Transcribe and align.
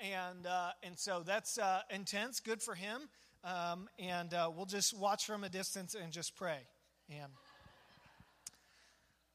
And, 0.00 0.46
uh, 0.46 0.70
and 0.82 0.98
so 0.98 1.22
that's 1.24 1.58
uh, 1.58 1.82
intense, 1.90 2.40
good 2.40 2.62
for 2.62 2.74
him. 2.74 3.08
Um, 3.44 3.88
and 3.98 4.32
uh, 4.32 4.50
we'll 4.54 4.66
just 4.66 4.96
watch 4.96 5.26
from 5.26 5.44
a 5.44 5.48
distance 5.48 5.94
and 5.94 6.12
just 6.12 6.36
pray. 6.36 6.58
And 7.10 7.32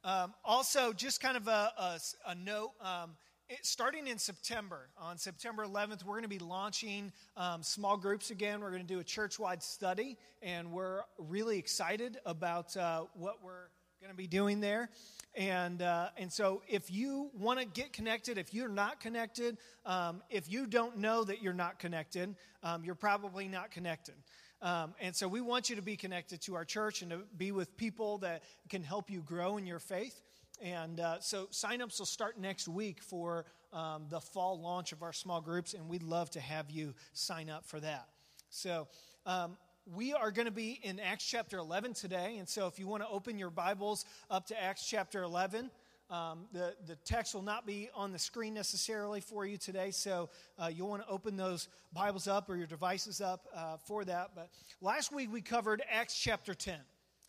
um, 0.04 0.34
also, 0.44 0.94
just 0.94 1.22
kind 1.22 1.38
of 1.38 1.48
a, 1.48 1.72
a, 1.78 2.00
a 2.28 2.36
note. 2.36 2.72
Um, 2.82 3.16
it, 3.50 3.64
starting 3.64 4.08
in 4.08 4.18
September, 4.18 4.90
on 5.00 5.18
September 5.18 5.66
11th, 5.66 6.04
we're 6.04 6.14
going 6.14 6.24
to 6.24 6.28
be 6.28 6.40
launching 6.40 7.12
um, 7.38 7.62
small 7.62 7.98
groups 7.98 8.32
again. 8.32 8.62
We're 8.62 8.72
going 8.72 8.82
to 8.82 8.88
do 8.88 9.00
a 9.00 9.04
church 9.04 9.40
wide 9.40 9.62
study, 9.62 10.18
and 10.42 10.72
we're 10.72 11.02
really 11.18 11.60
excited 11.60 12.18
about 12.26 12.76
uh, 12.76 13.06
what 13.14 13.44
we're 13.44 13.70
going 14.02 14.12
to 14.12 14.18
be 14.18 14.28
doing 14.28 14.62
there. 14.62 14.90
And, 15.36 15.82
uh, 15.82 16.10
and 16.18 16.32
so, 16.32 16.62
if 16.68 16.90
you 16.90 17.30
want 17.38 17.60
to 17.60 17.66
get 17.66 17.92
connected, 17.92 18.38
if 18.38 18.54
you're 18.54 18.70
not 18.70 19.02
connected, 19.02 19.58
um, 19.86 20.24
if 20.30 20.50
you 20.50 20.66
don't 20.66 20.98
know 20.98 21.26
that 21.26 21.42
you're 21.42 21.54
not 21.54 21.78
connected, 21.78 22.36
um, 22.64 22.86
you're 22.86 22.96
probably 22.96 23.50
not 23.50 23.70
connected. 23.70 24.16
Um, 24.62 24.94
and 25.02 25.14
so, 25.14 25.28
we 25.28 25.42
want 25.42 25.70
you 25.70 25.76
to 25.76 25.82
be 25.82 25.98
connected 25.98 26.42
to 26.44 26.56
our 26.56 26.64
church 26.64 27.02
and 27.02 27.12
to 27.12 27.24
be 27.38 27.52
with 27.52 27.76
people 27.76 28.20
that 28.20 28.44
can 28.70 28.82
help 28.82 29.10
you 29.10 29.22
grow 29.22 29.58
in 29.58 29.68
your 29.68 29.80
faith. 29.80 30.22
And 30.62 31.00
uh, 31.00 31.20
so 31.20 31.48
signups 31.48 32.00
will 32.00 32.06
start 32.06 32.40
next 32.40 32.68
week 32.68 33.02
for 33.02 33.46
um, 33.74 34.06
the 34.10 34.22
fall 34.22 34.62
launch 34.62 34.92
of 34.94 35.04
our 35.04 35.14
small 35.14 35.42
groups, 35.42 35.74
and 35.74 35.90
we'd 35.90 36.04
love 36.04 36.30
to 36.32 36.40
have 36.40 36.72
you 36.72 36.94
sign 37.14 37.50
up 37.50 37.66
for 37.66 37.80
that. 37.82 38.08
So 38.50 38.88
um, 39.26 39.58
we 39.94 40.14
are 40.14 40.32
going 40.32 40.48
to 40.48 40.52
be 40.52 40.80
in 40.82 41.00
Acts 41.00 41.26
chapter 41.26 41.58
11 41.58 41.94
today. 41.94 42.38
And 42.40 42.50
so 42.50 42.66
if 42.68 42.80
you 42.80 42.88
want 42.88 43.04
to 43.04 43.10
open 43.10 43.38
your 43.38 43.52
Bibles 43.52 44.06
up 44.32 44.48
to 44.48 44.62
Acts 44.62 44.88
chapter 44.88 45.22
11, 45.22 45.70
um, 46.10 46.46
the, 46.54 46.76
the 46.88 46.96
text 46.98 47.36
will 47.36 47.44
not 47.44 47.68
be 47.68 47.90
on 47.94 48.12
the 48.12 48.18
screen 48.18 48.54
necessarily 48.54 49.22
for 49.22 49.46
you 49.46 49.58
today, 49.58 49.92
so 49.92 50.30
uh, 50.60 50.70
you'll 50.74 50.90
want 50.90 51.04
to 51.04 51.10
open 51.10 51.36
those 51.36 51.68
Bibles 51.94 52.28
up 52.28 52.50
or 52.50 52.56
your 52.56 52.68
devices 52.68 53.22
up 53.22 53.48
uh, 53.56 53.78
for 53.78 54.06
that. 54.06 54.32
But 54.36 54.50
last 54.82 55.12
week 55.14 55.32
we 55.32 55.42
covered 55.42 55.84
Acts 55.90 56.20
chapter 56.20 56.54
10. 56.54 56.80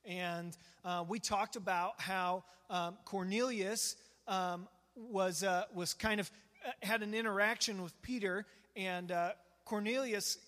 And 0.07 0.57
uh, 0.85 1.05
we 1.07 1.19
talked 1.19 1.57
about 1.57 2.01
how 2.01 2.45
um, 2.71 2.97
Cornelius 3.05 3.97
um, 4.29 4.69
was, 4.95 5.43
uh, 5.43 5.65
was 5.75 5.93
kind 5.95 6.21
of 6.21 6.31
uh, 6.67 6.71
had 6.83 7.03
an 7.03 7.13
interaction 7.13 7.83
with 7.83 8.01
Peter, 8.03 8.47
and 8.77 9.13
uh, 9.13 9.31
Cornelius 9.65 10.39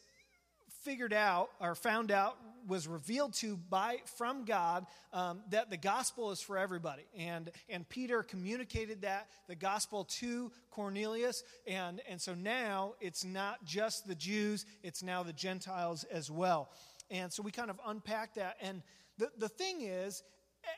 figured 0.89 1.13
out 1.13 1.51
or 1.61 1.75
found 1.75 2.11
out 2.11 2.39
was 2.67 2.89
revealed 2.89 3.35
to 3.35 3.59
by 3.69 3.99
from 4.17 4.47
God 4.47 4.87
um, 5.13 5.43
that 5.51 5.69
the 5.69 5.77
gospel 5.77 6.31
is 6.31 6.41
for 6.41 6.57
everybody, 6.57 7.03
and 7.15 7.51
and 7.69 7.87
Peter 7.91 8.23
communicated 8.23 9.03
that 9.03 9.29
the 9.49 9.55
gospel 9.55 10.05
to 10.05 10.51
Cornelius, 10.71 11.45
and 11.67 12.01
and 12.09 12.19
so 12.19 12.33
now 12.33 12.95
it's 13.03 13.23
not 13.23 13.63
just 13.67 14.09
the 14.09 14.15
Jews; 14.15 14.65
it's 14.83 15.03
now 15.03 15.23
the 15.23 15.35
Gentiles 15.35 16.05
as 16.05 16.31
well, 16.31 16.71
and 17.11 17.31
so 17.31 17.43
we 17.43 17.51
kind 17.51 17.69
of 17.69 17.79
unpack 17.87 18.37
that. 18.37 18.57
And 18.63 18.81
the, 19.19 19.29
the 19.37 19.51
thing 19.51 19.83
is, 19.83 20.23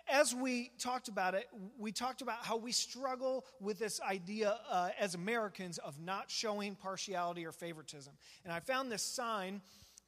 as 0.08 0.34
we 0.34 0.72
talked 0.80 1.06
about 1.06 1.34
it, 1.34 1.46
we 1.78 1.92
talked 1.92 2.20
about 2.20 2.38
how 2.44 2.56
we 2.56 2.72
struggle 2.72 3.44
with 3.60 3.78
this 3.78 4.00
idea 4.00 4.58
uh, 4.68 4.88
as 4.98 5.14
Americans 5.14 5.78
of 5.78 6.00
not 6.00 6.30
showing 6.30 6.74
partiality 6.74 7.46
or 7.46 7.52
favoritism. 7.52 8.12
And 8.44 8.52
I 8.52 8.58
found 8.58 8.90
this 8.90 9.02
sign, 9.02 9.60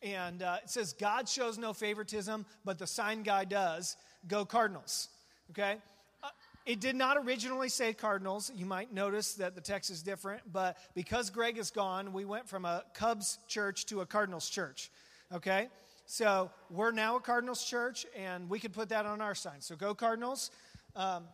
and 0.03 0.43
uh, 0.43 0.57
it 0.63 0.71
says, 0.71 0.93
God 0.93 1.29
shows 1.29 1.59
no 1.59 1.73
favoritism, 1.73 2.45
but 2.65 2.79
the 2.79 2.87
sign 2.87 3.23
guy 3.23 3.45
does. 3.45 3.97
Go 4.27 4.45
Cardinals. 4.45 5.09
Okay? 5.51 5.77
Uh, 6.23 6.29
it 6.67 6.81
did 6.81 6.97
not 6.97 7.17
originally 7.17 7.69
say 7.69 7.93
Cardinals. 7.93 8.51
You 8.55 8.67
might 8.67 8.93
notice 8.93 9.35
that 9.35 9.55
the 9.55 9.61
text 9.61 9.91
is 9.91 10.03
different, 10.03 10.43
but 10.53 10.77
because 10.95 11.31
Greg 11.31 11.59
is 11.59 11.71
gone, 11.71 12.13
we 12.13 12.25
went 12.25 12.49
from 12.49 12.65
a 12.65 12.85
Cubs 12.95 13.39
church 13.49 13.87
to 13.87 14.01
a 14.01 14.07
Cardinals 14.07 14.49
church. 14.49 14.91
Okay? 15.33 15.69
So 16.07 16.51
we're 16.71 16.93
now 16.93 17.17
a 17.17 17.21
Cardinals 17.21 17.65
church, 17.65 18.07
and 18.17 18.51
we 18.51 18.59
could 18.59 18.73
put 18.73 18.89
that 18.91 19.07
on 19.07 19.21
our 19.21 19.35
sign. 19.35 19.61
So 19.61 19.77
go 19.77 19.95
Cardinals. 19.95 20.51
Um, 20.95 21.25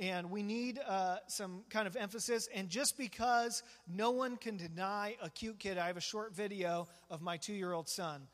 and 0.00 0.30
we 0.30 0.42
need 0.42 0.80
uh, 0.86 1.16
some 1.28 1.62
kind 1.70 1.86
of 1.86 1.96
emphasis. 1.96 2.48
And 2.54 2.68
just 2.68 2.96
because 2.96 3.62
no 3.86 4.10
one 4.10 4.36
can 4.36 4.56
deny 4.56 5.16
a 5.22 5.30
cute 5.30 5.58
kid, 5.58 5.78
I 5.78 5.86
have 5.86 5.96
a 5.96 6.00
short 6.00 6.34
video 6.34 6.88
of 7.10 7.22
my 7.22 7.36
two 7.36 7.54
year 7.54 7.72
old 7.72 7.88
son. 7.88 8.26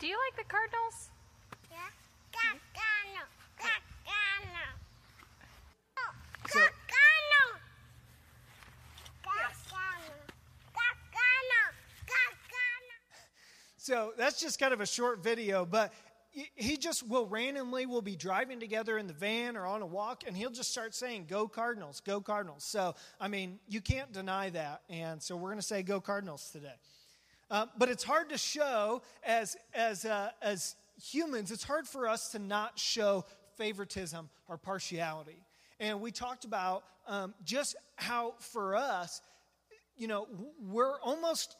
Do 0.00 0.06
you 0.06 0.16
like 0.16 0.34
the 0.34 0.50
Cardinals? 0.50 1.10
So 13.90 14.12
that's 14.16 14.40
just 14.40 14.60
kind 14.60 14.72
of 14.72 14.80
a 14.80 14.86
short 14.86 15.20
video, 15.20 15.66
but 15.66 15.92
he 16.54 16.76
just 16.76 17.08
will 17.08 17.26
randomly 17.26 17.86
will 17.86 18.02
be 18.02 18.14
driving 18.14 18.60
together 18.60 18.98
in 18.98 19.08
the 19.08 19.12
van 19.12 19.56
or 19.56 19.66
on 19.66 19.82
a 19.82 19.86
walk 19.86 20.22
and 20.24 20.36
he'll 20.36 20.52
just 20.52 20.70
start 20.70 20.94
saying 20.94 21.26
go 21.28 21.48
cardinals 21.48 21.98
go 21.98 22.20
cardinals. 22.20 22.62
So 22.62 22.94
i 23.20 23.26
mean 23.26 23.58
you 23.66 23.80
can't 23.80 24.12
deny 24.12 24.48
that 24.50 24.82
and 24.88 25.20
so 25.20 25.34
we're 25.34 25.48
going 25.48 25.58
to 25.58 25.66
say 25.66 25.82
go 25.82 26.00
cardinals 26.00 26.50
today. 26.52 26.76
Uh, 27.50 27.66
but 27.78 27.88
it's 27.88 28.04
hard 28.04 28.28
to 28.28 28.38
show 28.38 29.02
as 29.24 29.56
as 29.74 30.04
uh, 30.04 30.30
as 30.40 30.76
humans 31.02 31.50
it's 31.50 31.64
hard 31.64 31.88
for 31.88 32.06
us 32.06 32.28
to 32.28 32.38
not 32.38 32.78
show 32.78 33.24
favoritism 33.56 34.30
or 34.46 34.56
partiality. 34.56 35.42
And 35.80 36.00
we 36.00 36.12
talked 36.12 36.44
about 36.44 36.84
um, 37.08 37.34
just 37.42 37.74
how 37.96 38.34
for 38.38 38.76
us, 38.76 39.20
you 39.96 40.06
know, 40.06 40.28
we're 40.62 41.00
almost 41.00 41.56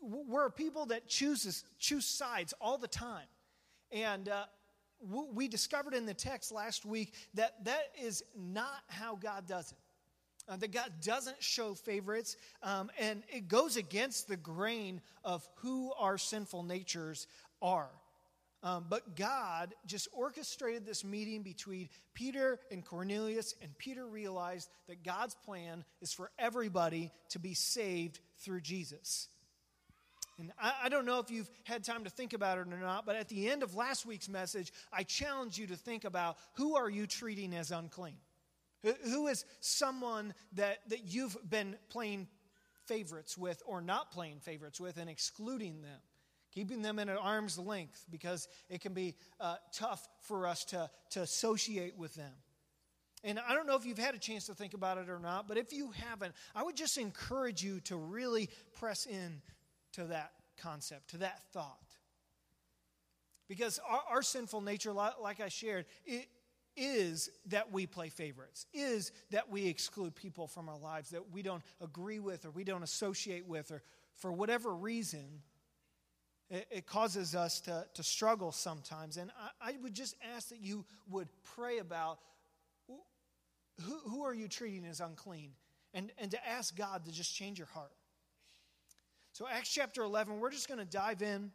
we're 0.00 0.50
people 0.50 0.86
that 0.86 1.08
chooses 1.08 1.64
choose 1.78 2.06
sides 2.06 2.54
all 2.60 2.78
the 2.78 2.88
time, 2.88 3.26
and 3.92 4.28
uh, 4.28 4.44
we 5.32 5.48
discovered 5.48 5.94
in 5.94 6.06
the 6.06 6.14
text 6.14 6.52
last 6.52 6.84
week 6.84 7.14
that 7.34 7.64
that 7.64 7.92
is 8.02 8.22
not 8.36 8.82
how 8.88 9.16
God 9.16 9.46
does 9.46 9.72
it. 9.72 9.78
Uh, 10.48 10.56
that 10.56 10.72
God 10.72 10.90
doesn't 11.02 11.40
show 11.42 11.74
favorites, 11.74 12.36
um, 12.62 12.90
and 12.98 13.22
it 13.28 13.46
goes 13.46 13.76
against 13.76 14.26
the 14.26 14.36
grain 14.36 15.00
of 15.22 15.46
who 15.56 15.92
our 15.98 16.18
sinful 16.18 16.64
natures 16.64 17.26
are. 17.62 17.90
Um, 18.62 18.86
but 18.88 19.16
God 19.16 19.74
just 19.86 20.08
orchestrated 20.12 20.84
this 20.84 21.02
meeting 21.04 21.42
between 21.42 21.88
Peter 22.14 22.58
and 22.70 22.84
Cornelius, 22.84 23.54
and 23.62 23.76
Peter 23.78 24.06
realized 24.06 24.68
that 24.88 25.02
God's 25.02 25.34
plan 25.34 25.84
is 26.02 26.12
for 26.12 26.30
everybody 26.38 27.10
to 27.30 27.38
be 27.38 27.54
saved 27.54 28.18
through 28.38 28.60
Jesus. 28.60 29.28
And 30.40 30.52
I, 30.60 30.72
I 30.84 30.88
don't 30.88 31.04
know 31.06 31.20
if 31.20 31.30
you've 31.30 31.50
had 31.64 31.84
time 31.84 32.04
to 32.04 32.10
think 32.10 32.32
about 32.32 32.58
it 32.58 32.62
or 32.62 32.78
not, 32.78 33.06
but 33.06 33.16
at 33.16 33.28
the 33.28 33.48
end 33.48 33.62
of 33.62 33.74
last 33.74 34.06
week's 34.06 34.28
message, 34.28 34.72
I 34.92 35.02
challenge 35.02 35.58
you 35.58 35.66
to 35.68 35.76
think 35.76 36.04
about 36.04 36.36
who 36.54 36.76
are 36.76 36.88
you 36.88 37.06
treating 37.06 37.54
as 37.54 37.70
unclean? 37.70 38.16
Who 38.82 39.26
is 39.26 39.44
someone 39.60 40.32
that, 40.54 40.78
that 40.88 41.04
you've 41.04 41.36
been 41.48 41.76
playing 41.90 42.28
favorites 42.86 43.36
with 43.36 43.62
or 43.66 43.82
not 43.82 44.10
playing 44.10 44.40
favorites 44.40 44.80
with 44.80 44.96
and 44.96 45.08
excluding 45.08 45.82
them? 45.82 46.00
keeping 46.52 46.82
them 46.82 46.98
at 46.98 47.08
arm's 47.08 47.58
length 47.58 48.04
because 48.10 48.48
it 48.68 48.80
can 48.80 48.92
be 48.92 49.14
uh, 49.38 49.56
tough 49.72 50.08
for 50.22 50.46
us 50.46 50.64
to, 50.64 50.90
to 51.10 51.20
associate 51.20 51.96
with 51.96 52.14
them. 52.14 52.32
And 53.22 53.38
I 53.38 53.54
don't 53.54 53.66
know 53.66 53.76
if 53.76 53.84
you've 53.84 53.98
had 53.98 54.14
a 54.14 54.18
chance 54.18 54.46
to 54.46 54.54
think 54.54 54.72
about 54.72 54.98
it 54.98 55.10
or 55.10 55.18
not, 55.18 55.46
but 55.46 55.58
if 55.58 55.72
you 55.72 55.90
haven't, 55.90 56.34
I 56.54 56.62
would 56.62 56.76
just 56.76 56.96
encourage 56.96 57.62
you 57.62 57.80
to 57.80 57.96
really 57.96 58.48
press 58.74 59.06
in 59.06 59.42
to 59.92 60.04
that 60.04 60.32
concept, 60.58 61.10
to 61.10 61.18
that 61.18 61.42
thought. 61.52 61.78
Because 63.48 63.80
our, 63.88 64.02
our 64.10 64.22
sinful 64.22 64.60
nature, 64.60 64.92
like 64.92 65.40
I 65.40 65.48
shared, 65.48 65.86
it 66.04 66.28
is 66.76 67.30
that 67.46 67.72
we 67.72 67.86
play 67.86 68.08
favorites, 68.08 68.66
is 68.72 69.12
that 69.30 69.50
we 69.50 69.66
exclude 69.66 70.14
people 70.14 70.46
from 70.46 70.68
our 70.68 70.78
lives 70.78 71.10
that 71.10 71.32
we 71.32 71.42
don't 71.42 71.62
agree 71.80 72.20
with 72.20 72.44
or 72.44 72.50
we 72.50 72.64
don't 72.64 72.82
associate 72.82 73.46
with, 73.46 73.70
or 73.72 73.82
for 74.16 74.32
whatever 74.32 74.72
reason, 74.72 75.42
it, 76.48 76.66
it 76.70 76.86
causes 76.86 77.34
us 77.34 77.60
to, 77.62 77.86
to 77.94 78.02
struggle 78.02 78.52
sometimes. 78.52 79.16
And 79.16 79.30
I, 79.60 79.70
I 79.70 79.74
would 79.82 79.94
just 79.94 80.14
ask 80.34 80.50
that 80.50 80.60
you 80.60 80.84
would 81.08 81.28
pray 81.56 81.78
about 81.78 82.18
who, 83.80 83.98
who 84.08 84.24
are 84.24 84.34
you 84.34 84.48
treating 84.48 84.84
as 84.84 85.00
unclean? 85.00 85.52
And, 85.94 86.12
and 86.18 86.30
to 86.30 86.48
ask 86.48 86.76
God 86.76 87.04
to 87.06 87.12
just 87.12 87.34
change 87.34 87.58
your 87.58 87.68
heart. 87.68 87.92
So, 89.40 89.48
Acts 89.50 89.72
chapter 89.72 90.02
11, 90.02 90.38
we're 90.38 90.50
just 90.50 90.68
going 90.68 90.80
to 90.80 90.84
dive 90.84 91.22
in 91.22 91.50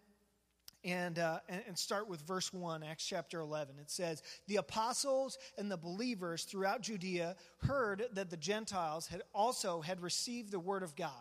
and, 0.83 1.19
uh, 1.19 1.37
and, 1.47 1.77
start 1.77 2.09
with 2.09 2.19
verse 2.21 2.51
1, 2.51 2.81
Acts 2.81 3.05
chapter 3.05 3.39
11. 3.39 3.75
It 3.79 3.91
says, 3.91 4.23
The 4.47 4.55
apostles 4.55 5.37
and 5.55 5.69
the 5.69 5.77
believers 5.77 6.45
throughout 6.45 6.81
Judea 6.81 7.35
heard 7.59 8.07
that 8.13 8.31
the 8.31 8.37
Gentiles 8.37 9.05
had 9.05 9.21
also 9.35 9.81
had 9.81 10.01
received 10.01 10.49
the 10.49 10.59
word 10.59 10.81
of 10.81 10.95
God. 10.95 11.11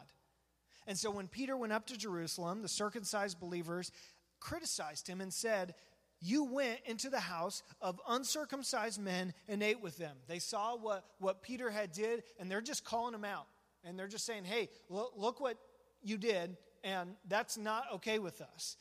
And 0.87 0.97
so 0.97 1.11
when 1.11 1.29
Peter 1.29 1.55
went 1.55 1.75
up 1.75 1.87
to 1.89 1.99
Jerusalem, 1.99 2.63
the 2.63 2.69
circumcised 2.69 3.39
believers 3.39 3.93
criticized 4.41 5.07
him 5.07 5.21
and 5.21 5.35
said, 5.35 5.75
you 6.23 6.45
went 6.45 6.81
into 6.87 7.11
the 7.11 7.21
house 7.21 7.63
of 7.83 8.01
uncircumcised 8.09 8.99
men 8.99 9.35
and 9.49 9.63
ate 9.63 9.83
with 9.83 9.99
them. 9.99 10.17
They 10.29 10.39
saw 10.39 10.79
what, 10.79 11.05
what 11.19 11.43
Peter 11.43 11.69
had 11.69 11.93
did, 11.93 12.23
and 12.41 12.51
they're 12.51 12.63
just 12.63 12.87
calling 12.87 13.13
him 13.13 13.27
out. 13.27 13.49
And 13.85 13.99
they're 13.99 14.09
just 14.09 14.25
saying, 14.25 14.45
hey, 14.45 14.71
look, 14.89 15.13
look 15.15 15.41
what 15.43 15.59
you 16.05 16.19
did, 16.19 16.57
and 16.83 17.17
that's 17.29 17.57
not 17.57 17.85
okay 17.95 18.19
with 18.19 18.41
us. 18.41 18.77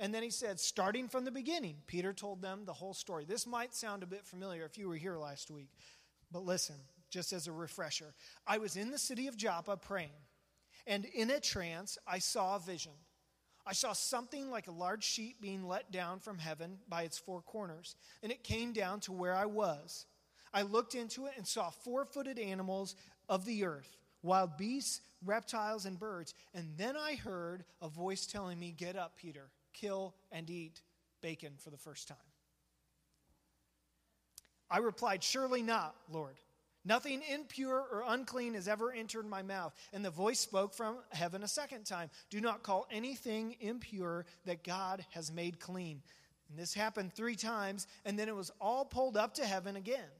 And 0.00 0.12
then 0.12 0.22
he 0.22 0.30
said, 0.30 0.58
starting 0.58 1.08
from 1.08 1.24
the 1.24 1.30
beginning, 1.30 1.76
Peter 1.86 2.12
told 2.12 2.42
them 2.42 2.64
the 2.64 2.72
whole 2.72 2.94
story. 2.94 3.24
This 3.24 3.46
might 3.46 3.74
sound 3.74 4.02
a 4.02 4.06
bit 4.06 4.26
familiar 4.26 4.64
if 4.64 4.76
you 4.76 4.88
were 4.88 4.96
here 4.96 5.16
last 5.16 5.50
week, 5.50 5.70
but 6.32 6.44
listen, 6.44 6.76
just 7.10 7.32
as 7.32 7.46
a 7.46 7.52
refresher. 7.52 8.12
I 8.46 8.58
was 8.58 8.76
in 8.76 8.90
the 8.90 8.98
city 8.98 9.28
of 9.28 9.36
Joppa 9.36 9.76
praying, 9.76 10.10
and 10.86 11.04
in 11.04 11.30
a 11.30 11.38
trance, 11.38 11.96
I 12.06 12.18
saw 12.18 12.56
a 12.56 12.60
vision. 12.60 12.92
I 13.66 13.72
saw 13.72 13.92
something 13.92 14.50
like 14.50 14.66
a 14.66 14.72
large 14.72 15.04
sheet 15.04 15.40
being 15.40 15.66
let 15.66 15.90
down 15.90 16.18
from 16.18 16.38
heaven 16.38 16.78
by 16.88 17.04
its 17.04 17.18
four 17.18 17.40
corners, 17.40 17.96
and 18.22 18.30
it 18.30 18.42
came 18.44 18.72
down 18.72 19.00
to 19.00 19.12
where 19.12 19.34
I 19.34 19.46
was. 19.46 20.06
I 20.52 20.62
looked 20.62 20.94
into 20.94 21.26
it 21.26 21.32
and 21.36 21.46
saw 21.46 21.70
four 21.70 22.04
footed 22.04 22.38
animals 22.38 22.96
of 23.28 23.44
the 23.44 23.64
earth, 23.64 23.96
wild 24.22 24.56
beasts, 24.56 25.00
reptiles, 25.24 25.86
and 25.86 25.98
birds. 25.98 26.34
And 26.54 26.76
then 26.76 26.96
I 26.96 27.14
heard 27.14 27.64
a 27.80 27.88
voice 27.88 28.26
telling 28.26 28.58
me, 28.58 28.74
Get 28.76 28.96
up, 28.96 29.16
Peter, 29.16 29.50
kill 29.72 30.14
and 30.32 30.48
eat 30.50 30.82
bacon 31.20 31.54
for 31.58 31.70
the 31.70 31.76
first 31.76 32.08
time. 32.08 32.16
I 34.70 34.78
replied, 34.78 35.22
Surely 35.22 35.62
not, 35.62 35.94
Lord. 36.10 36.36
Nothing 36.86 37.22
impure 37.32 37.78
or 37.78 38.04
unclean 38.06 38.54
has 38.54 38.68
ever 38.68 38.92
entered 38.92 39.26
my 39.26 39.42
mouth. 39.42 39.74
And 39.92 40.04
the 40.04 40.10
voice 40.10 40.40
spoke 40.40 40.74
from 40.74 40.98
heaven 41.12 41.42
a 41.42 41.48
second 41.48 41.84
time 41.84 42.10
Do 42.30 42.40
not 42.40 42.62
call 42.62 42.86
anything 42.90 43.56
impure 43.60 44.26
that 44.44 44.64
God 44.64 45.04
has 45.10 45.32
made 45.32 45.60
clean. 45.60 46.02
And 46.50 46.58
this 46.58 46.74
happened 46.74 47.14
three 47.14 47.36
times, 47.36 47.86
and 48.04 48.18
then 48.18 48.28
it 48.28 48.36
was 48.36 48.50
all 48.60 48.84
pulled 48.84 49.16
up 49.16 49.34
to 49.34 49.46
heaven 49.46 49.76
again. 49.76 50.10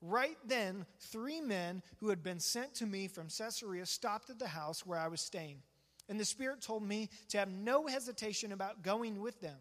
Right 0.00 0.38
then, 0.46 0.86
three 1.00 1.40
men 1.40 1.82
who 1.98 2.08
had 2.08 2.22
been 2.22 2.40
sent 2.40 2.74
to 2.76 2.86
me 2.86 3.08
from 3.08 3.28
Caesarea 3.28 3.84
stopped 3.84 4.30
at 4.30 4.38
the 4.38 4.48
house 4.48 4.86
where 4.86 4.98
I 4.98 5.08
was 5.08 5.20
staying. 5.20 5.62
And 6.08 6.18
the 6.18 6.24
Spirit 6.24 6.60
told 6.60 6.82
me 6.82 7.10
to 7.28 7.38
have 7.38 7.50
no 7.50 7.86
hesitation 7.86 8.52
about 8.52 8.82
going 8.82 9.20
with 9.20 9.40
them. 9.40 9.58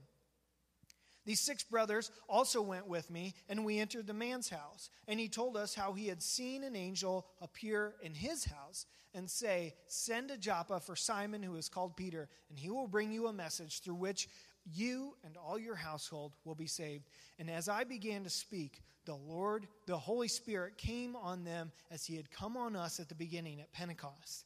These 1.26 1.42
six 1.42 1.62
brothers 1.62 2.10
also 2.30 2.62
went 2.62 2.88
with 2.88 3.12
me, 3.12 3.34
and 3.50 3.66
we 3.66 3.80
entered 3.80 4.08
the 4.08 4.14
man's 4.14 4.48
house. 4.48 4.90
And 5.10 5.20
he 5.20 5.28
told 5.28 5.58
us 5.58 5.76
how 5.76 5.92
he 5.92 6.08
had 6.08 6.24
seen 6.24 6.64
an 6.64 6.74
angel 6.74 7.28
appear 7.42 7.96
in 8.02 8.14
his 8.14 8.46
house 8.46 8.86
and 9.14 9.30
say, 9.30 9.74
Send 9.88 10.30
to 10.30 10.38
Joppa 10.38 10.80
for 10.80 10.96
Simon, 10.96 11.44
who 11.44 11.58
is 11.58 11.68
called 11.68 11.98
Peter, 11.98 12.30
and 12.50 12.58
he 12.58 12.70
will 12.70 12.88
bring 12.88 13.12
you 13.12 13.28
a 13.28 13.34
message 13.34 13.82
through 13.82 13.96
which 13.96 14.30
you 14.64 15.16
and 15.26 15.36
all 15.36 15.60
your 15.60 15.76
household 15.76 16.34
will 16.46 16.56
be 16.56 16.68
saved. 16.68 17.10
And 17.40 17.50
as 17.50 17.68
I 17.68 17.84
began 17.84 18.24
to 18.24 18.30
speak, 18.30 18.82
the 19.08 19.16
Lord, 19.16 19.68
the 19.88 19.98
Holy 19.98 20.28
Spirit 20.28 20.78
came 20.78 21.16
on 21.16 21.44
them 21.44 21.72
as 21.90 22.06
he 22.06 22.16
had 22.16 22.30
come 22.30 22.56
on 22.56 22.76
us 22.76 23.00
at 23.00 23.10
the 23.10 23.16
beginning 23.16 23.60
at 23.60 23.74
Pentecost. 23.74 24.46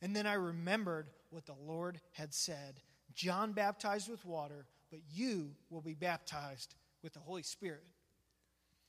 And 0.00 0.16
then 0.16 0.26
I 0.26 0.34
remembered 0.34 1.10
what 1.28 1.44
the 1.44 1.56
Lord 1.66 2.00
had 2.12 2.32
said 2.32 2.80
John 3.14 3.52
baptized 3.52 4.08
with 4.08 4.24
water 4.24 4.66
but 4.90 5.00
you 5.12 5.50
will 5.70 5.80
be 5.80 5.94
baptized 5.94 6.74
with 7.02 7.12
the 7.12 7.20
Holy 7.20 7.42
Spirit. 7.42 7.84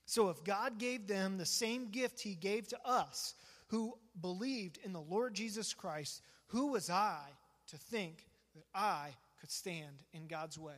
So 0.06 0.30
if 0.30 0.44
God 0.44 0.80
gave 0.80 1.08
them 1.08 1.38
the 1.38 1.46
same 1.46 1.90
gift 1.90 2.22
he 2.22 2.36
gave 2.36 2.68
to 2.70 2.80
us 2.86 3.36
who 3.68 3.98
believed 4.22 4.80
in 4.84 4.94
the 4.94 5.02
Lord 5.02 5.34
Jesus 5.34 5.74
Christ, 5.74 6.22
who 6.48 6.68
was 6.68 6.90
I 6.90 7.22
to 7.68 7.78
think 7.78 8.26
that 8.56 8.64
I 8.74 9.10
could 9.40 9.52
stand 9.52 10.04
in 10.14 10.28
God's 10.28 10.58
way? 10.58 10.74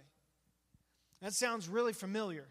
That 1.22 1.34
sounds 1.34 1.70
really 1.70 1.94
familiar 1.94 2.48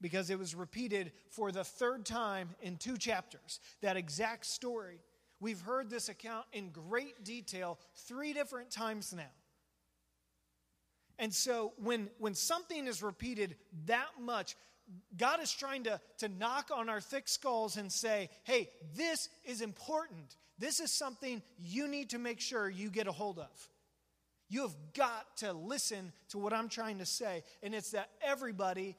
because 0.00 0.30
it 0.30 0.38
was 0.38 0.54
repeated 0.54 1.12
for 1.30 1.50
the 1.52 1.64
third 1.64 2.06
time 2.06 2.50
in 2.62 2.76
two 2.76 2.96
chapters. 2.96 3.60
That 3.82 3.96
exact 3.96 4.46
story. 4.46 5.00
We've 5.40 5.60
heard 5.60 5.90
this 5.90 6.08
account 6.08 6.46
in 6.52 6.70
great 6.70 7.24
detail 7.24 7.78
three 8.06 8.32
different 8.32 8.70
times 8.70 9.12
now. 9.12 9.30
And 11.18 11.34
so 11.34 11.72
when, 11.78 12.08
when 12.18 12.34
something 12.34 12.86
is 12.86 13.02
repeated 13.02 13.56
that 13.86 14.08
much, 14.20 14.56
God 15.16 15.42
is 15.42 15.52
trying 15.52 15.84
to, 15.84 16.00
to 16.18 16.28
knock 16.28 16.70
on 16.74 16.88
our 16.88 17.00
thick 17.00 17.28
skulls 17.28 17.76
and 17.76 17.92
say, 17.92 18.30
hey, 18.44 18.70
this 18.94 19.28
is 19.44 19.60
important. 19.60 20.36
This 20.58 20.80
is 20.80 20.96
something 20.96 21.42
you 21.58 21.88
need 21.88 22.10
to 22.10 22.18
make 22.18 22.40
sure 22.40 22.68
you 22.68 22.90
get 22.90 23.06
a 23.06 23.12
hold 23.12 23.38
of. 23.38 23.68
You 24.48 24.62
have 24.62 24.76
got 24.96 25.36
to 25.38 25.52
listen 25.52 26.12
to 26.30 26.38
what 26.38 26.52
I'm 26.52 26.68
trying 26.68 26.98
to 26.98 27.06
say. 27.06 27.42
And 27.62 27.74
it's 27.74 27.90
that 27.90 28.08
everybody 28.22 28.96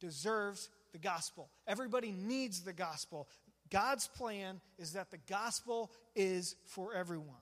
deserves 0.00 0.68
the 0.92 0.98
gospel, 0.98 1.50
everybody 1.66 2.12
needs 2.12 2.62
the 2.62 2.72
gospel. 2.72 3.28
God's 3.70 4.08
plan 4.08 4.60
is 4.78 4.94
that 4.94 5.10
the 5.10 5.18
gospel 5.28 5.90
is 6.16 6.56
for 6.64 6.94
everyone. 6.94 7.36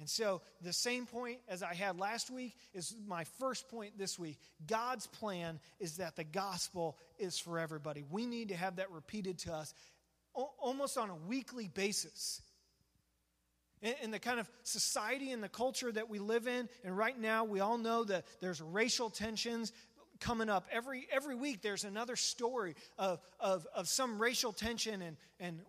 And 0.00 0.10
so, 0.10 0.42
the 0.60 0.72
same 0.72 1.06
point 1.06 1.38
as 1.48 1.62
I 1.62 1.72
had 1.72 1.98
last 1.98 2.28
week 2.28 2.56
is 2.74 2.94
my 3.06 3.24
first 3.38 3.68
point 3.68 3.96
this 3.96 4.18
week. 4.18 4.38
God's 4.66 5.06
plan 5.06 5.60
is 5.78 5.98
that 5.98 6.16
the 6.16 6.24
gospel 6.24 6.98
is 7.18 7.38
for 7.38 7.58
everybody. 7.58 8.04
We 8.10 8.26
need 8.26 8.48
to 8.48 8.56
have 8.56 8.76
that 8.76 8.90
repeated 8.90 9.38
to 9.40 9.54
us 9.54 9.72
almost 10.34 10.98
on 10.98 11.10
a 11.10 11.14
weekly 11.14 11.68
basis. 11.68 12.42
In 14.02 14.10
the 14.10 14.18
kind 14.18 14.40
of 14.40 14.48
society 14.62 15.30
and 15.30 15.42
the 15.42 15.48
culture 15.48 15.92
that 15.92 16.08
we 16.08 16.18
live 16.18 16.48
in, 16.48 16.70
and 16.84 16.96
right 16.96 17.18
now 17.18 17.44
we 17.44 17.60
all 17.60 17.76
know 17.76 18.02
that 18.04 18.24
there's 18.40 18.62
racial 18.62 19.10
tensions 19.10 19.72
coming 20.24 20.48
up. 20.48 20.66
Every, 20.72 21.06
every 21.12 21.34
week 21.34 21.60
there's 21.60 21.84
another 21.84 22.16
story 22.16 22.74
of, 22.98 23.20
of, 23.38 23.66
of 23.74 23.88
some 23.88 24.20
racial 24.20 24.52
tension 24.52 25.02
and, 25.02 25.16
and 25.38 25.60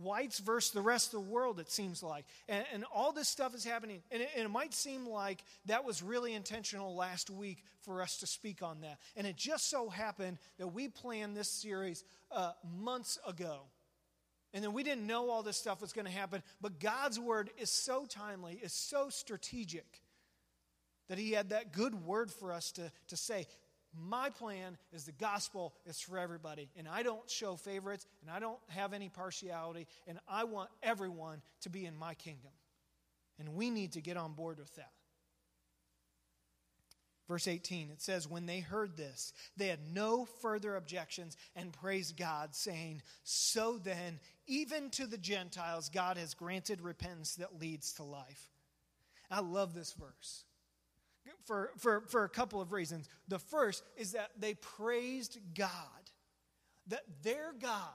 whites 0.00 0.38
versus 0.38 0.70
the 0.70 0.80
rest 0.80 1.12
of 1.12 1.24
the 1.24 1.30
world, 1.30 1.58
it 1.58 1.70
seems 1.70 2.02
like. 2.02 2.24
And, 2.48 2.64
and 2.72 2.84
all 2.94 3.12
this 3.12 3.28
stuff 3.28 3.54
is 3.54 3.64
happening. 3.64 4.02
And 4.12 4.22
it, 4.22 4.28
and 4.36 4.44
it, 4.44 4.50
might 4.50 4.74
seem 4.74 5.08
like 5.08 5.42
that 5.66 5.84
was 5.84 6.02
really 6.02 6.34
intentional 6.34 6.94
last 6.94 7.30
week 7.30 7.64
for 7.82 8.00
us 8.00 8.18
to 8.18 8.26
speak 8.26 8.62
on 8.62 8.80
that. 8.82 8.98
And 9.16 9.26
it 9.26 9.36
just 9.36 9.70
so 9.70 9.88
happened 9.88 10.38
that 10.58 10.68
we 10.68 10.88
planned 10.88 11.36
this 11.36 11.50
series 11.50 12.04
uh, 12.30 12.52
months 12.78 13.18
ago. 13.26 13.62
And 14.54 14.62
then 14.62 14.72
we 14.72 14.84
didn't 14.84 15.06
know 15.06 15.30
all 15.30 15.42
this 15.42 15.56
stuff 15.56 15.80
was 15.80 15.92
going 15.92 16.06
to 16.06 16.12
happen. 16.12 16.42
But 16.60 16.78
God's 16.78 17.18
word 17.18 17.50
is 17.58 17.70
so 17.70 18.06
timely, 18.06 18.60
is 18.62 18.72
so 18.72 19.08
strategic 19.08 20.02
that 21.08 21.18
He 21.18 21.32
had 21.32 21.50
that 21.50 21.72
good 21.72 22.06
word 22.06 22.30
for 22.30 22.52
us 22.52 22.72
to, 22.72 22.90
to 23.08 23.16
say. 23.16 23.46
My 23.98 24.30
plan 24.30 24.76
is 24.92 25.04
the 25.04 25.12
gospel 25.12 25.74
is 25.86 26.00
for 26.00 26.18
everybody. 26.18 26.68
And 26.76 26.88
I 26.88 27.02
don't 27.02 27.28
show 27.30 27.56
favorites 27.56 28.06
and 28.22 28.30
I 28.30 28.40
don't 28.40 28.58
have 28.68 28.92
any 28.92 29.08
partiality. 29.08 29.86
And 30.06 30.18
I 30.28 30.44
want 30.44 30.70
everyone 30.82 31.42
to 31.62 31.70
be 31.70 31.86
in 31.86 31.96
my 31.96 32.14
kingdom. 32.14 32.52
And 33.38 33.54
we 33.54 33.70
need 33.70 33.92
to 33.92 34.00
get 34.00 34.16
on 34.16 34.32
board 34.32 34.58
with 34.58 34.74
that. 34.76 34.90
Verse 37.28 37.48
18, 37.48 37.90
it 37.90 38.00
says, 38.00 38.28
When 38.28 38.46
they 38.46 38.60
heard 38.60 38.96
this, 38.96 39.32
they 39.56 39.66
had 39.66 39.80
no 39.92 40.26
further 40.40 40.76
objections 40.76 41.36
and 41.56 41.72
praised 41.72 42.16
God, 42.16 42.54
saying, 42.54 43.02
So 43.24 43.78
then, 43.78 44.20
even 44.46 44.90
to 44.90 45.06
the 45.06 45.18
Gentiles, 45.18 45.90
God 45.92 46.18
has 46.18 46.34
granted 46.34 46.80
repentance 46.80 47.34
that 47.36 47.58
leads 47.58 47.94
to 47.94 48.04
life. 48.04 48.48
I 49.28 49.40
love 49.40 49.74
this 49.74 49.92
verse 49.92 50.44
for, 51.44 51.70
for, 51.78 52.02
for 52.08 52.24
a 52.24 52.28
couple 52.28 52.60
of 52.60 52.72
reasons. 52.72 53.08
The 53.28 53.38
first 53.38 53.84
is 53.96 54.12
that 54.12 54.30
they 54.38 54.54
praised 54.54 55.38
God, 55.54 55.70
that 56.88 57.04
their 57.22 57.52
God 57.60 57.90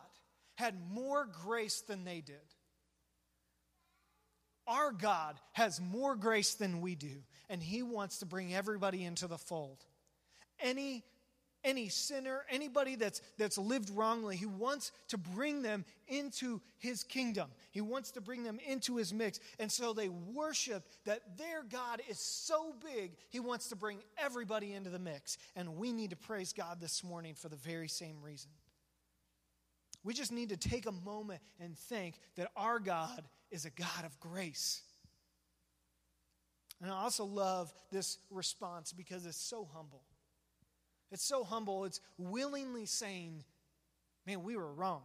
had 0.56 0.76
more 0.92 1.28
grace 1.46 1.82
than 1.82 2.04
they 2.04 2.22
did. 2.22 2.36
Our 4.68 4.92
God 4.92 5.40
has 5.54 5.82
more 5.82 6.16
grace 6.16 6.54
than 6.54 6.82
we 6.82 6.96
do, 6.96 7.24
and 7.50 7.62
He 7.62 7.82
wants 7.82 8.20
to 8.20 8.26
bring 8.26 8.54
everybody 8.54 9.04
into 9.04 9.28
the 9.28 9.38
fold. 9.38 9.84
Any 10.60 11.04
any 11.64 11.90
sinner, 11.90 12.46
anybody 12.50 12.96
that's, 12.96 13.22
that's 13.38 13.58
lived 13.58 13.90
wrongly. 13.90 14.36
He 14.36 14.46
wants 14.46 14.92
to 15.10 15.18
bring 15.18 15.62
them 15.62 15.86
into 16.08 16.62
his 16.78 17.04
kingdom. 17.04 17.50
He 17.72 17.82
wants 17.82 18.12
to 18.12 18.22
bring 18.22 18.44
them 18.44 18.60
into 18.68 18.98
his 18.98 19.14
mix. 19.14 19.40
And 19.60 19.72
so 19.72 19.94
they 19.94 20.10
worship 20.10 20.88
that 21.06 21.38
their 21.38 21.64
God 21.64 22.02
is 22.10 22.20
so 22.20 22.76
big, 22.84 23.14
he 23.30 23.40
wants 23.40 23.70
to 23.70 23.76
bring 23.76 24.00
everybody 24.18 24.74
into 24.74 24.90
the 24.90 25.00
mix. 25.00 25.38
And 25.56 25.78
we 25.78 25.92
need 25.92 26.10
to 26.12 26.16
praise 26.16 26.54
God 26.54 26.80
this 26.80 27.04
morning 27.04 27.36
for 27.36 27.50
the 27.50 27.56
very 27.56 27.88
same 27.88 28.22
reason. 28.22 28.52
We 30.04 30.14
just 30.14 30.32
need 30.32 30.50
to 30.50 30.58
take 30.58 30.88
a 30.88 30.92
moment 30.92 31.42
and 31.60 31.78
think 31.78 32.20
that 32.36 32.50
our 32.56 32.80
God 32.80 33.24
is 33.52 33.66
a 33.66 33.70
God 33.70 34.06
of 34.06 34.20
grace. 34.20 34.82
And 36.82 36.90
I 36.90 36.96
also 36.96 37.26
love 37.26 37.72
this 37.92 38.18
response 38.32 38.92
because 38.92 39.26
it's 39.28 39.38
so 39.38 39.68
humble. 39.72 40.02
It's 41.12 41.24
so 41.24 41.44
humble. 41.44 41.86
It's 41.86 42.00
willingly 42.18 42.86
saying, 42.86 43.44
man, 44.26 44.44
we 44.44 44.56
were 44.56 44.74
wrong. 44.74 45.02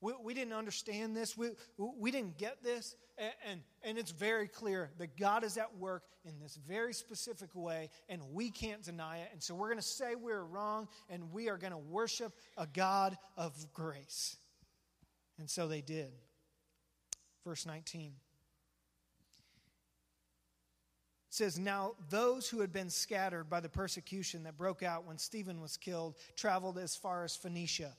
We, 0.00 0.14
we 0.22 0.34
didn't 0.34 0.54
understand 0.54 1.16
this. 1.16 1.36
We, 1.36 1.50
we 1.78 2.10
didn't 2.10 2.38
get 2.38 2.62
this. 2.62 2.96
And, 3.18 3.32
and, 3.48 3.60
and 3.82 3.98
it's 3.98 4.10
very 4.10 4.48
clear 4.48 4.90
that 4.98 5.16
God 5.16 5.44
is 5.44 5.56
at 5.56 5.76
work 5.78 6.04
in 6.24 6.38
this 6.40 6.58
very 6.66 6.92
specific 6.92 7.54
way, 7.54 7.90
and 8.08 8.20
we 8.32 8.50
can't 8.50 8.82
deny 8.82 9.18
it. 9.18 9.28
And 9.32 9.42
so 9.42 9.54
we're 9.54 9.68
going 9.68 9.78
to 9.78 9.82
say 9.82 10.14
we're 10.14 10.44
wrong, 10.44 10.88
and 11.08 11.32
we 11.32 11.48
are 11.48 11.56
going 11.56 11.72
to 11.72 11.78
worship 11.78 12.32
a 12.56 12.66
God 12.66 13.16
of 13.36 13.54
grace. 13.72 14.36
And 15.38 15.48
so 15.48 15.68
they 15.68 15.80
did. 15.82 16.12
Verse 17.44 17.64
19 17.64 18.12
says, 21.36 21.58
Now 21.58 21.92
those 22.10 22.48
who 22.48 22.60
had 22.60 22.72
been 22.72 22.90
scattered 22.90 23.48
by 23.48 23.60
the 23.60 23.68
persecution 23.68 24.44
that 24.44 24.56
broke 24.56 24.82
out 24.82 25.06
when 25.06 25.18
Stephen 25.18 25.60
was 25.60 25.76
killed 25.76 26.16
traveled 26.34 26.78
as 26.78 26.96
far 26.96 27.24
as 27.24 27.36
Phoenicia, 27.36 27.94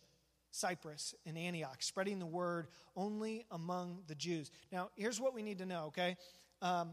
Cyprus, 0.52 1.14
and 1.26 1.38
Antioch, 1.38 1.82
spreading 1.82 2.20
the 2.20 2.26
word 2.26 2.68
only 2.96 3.46
among 3.52 4.00
the 4.08 4.16
Jews. 4.16 4.52
Now, 4.72 4.90
here's 4.96 5.22
what 5.22 5.34
we 5.34 5.42
need 5.42 5.60
to 5.60 5.66
know, 5.66 5.86
okay? 5.88 6.18
Um, 6.62 6.92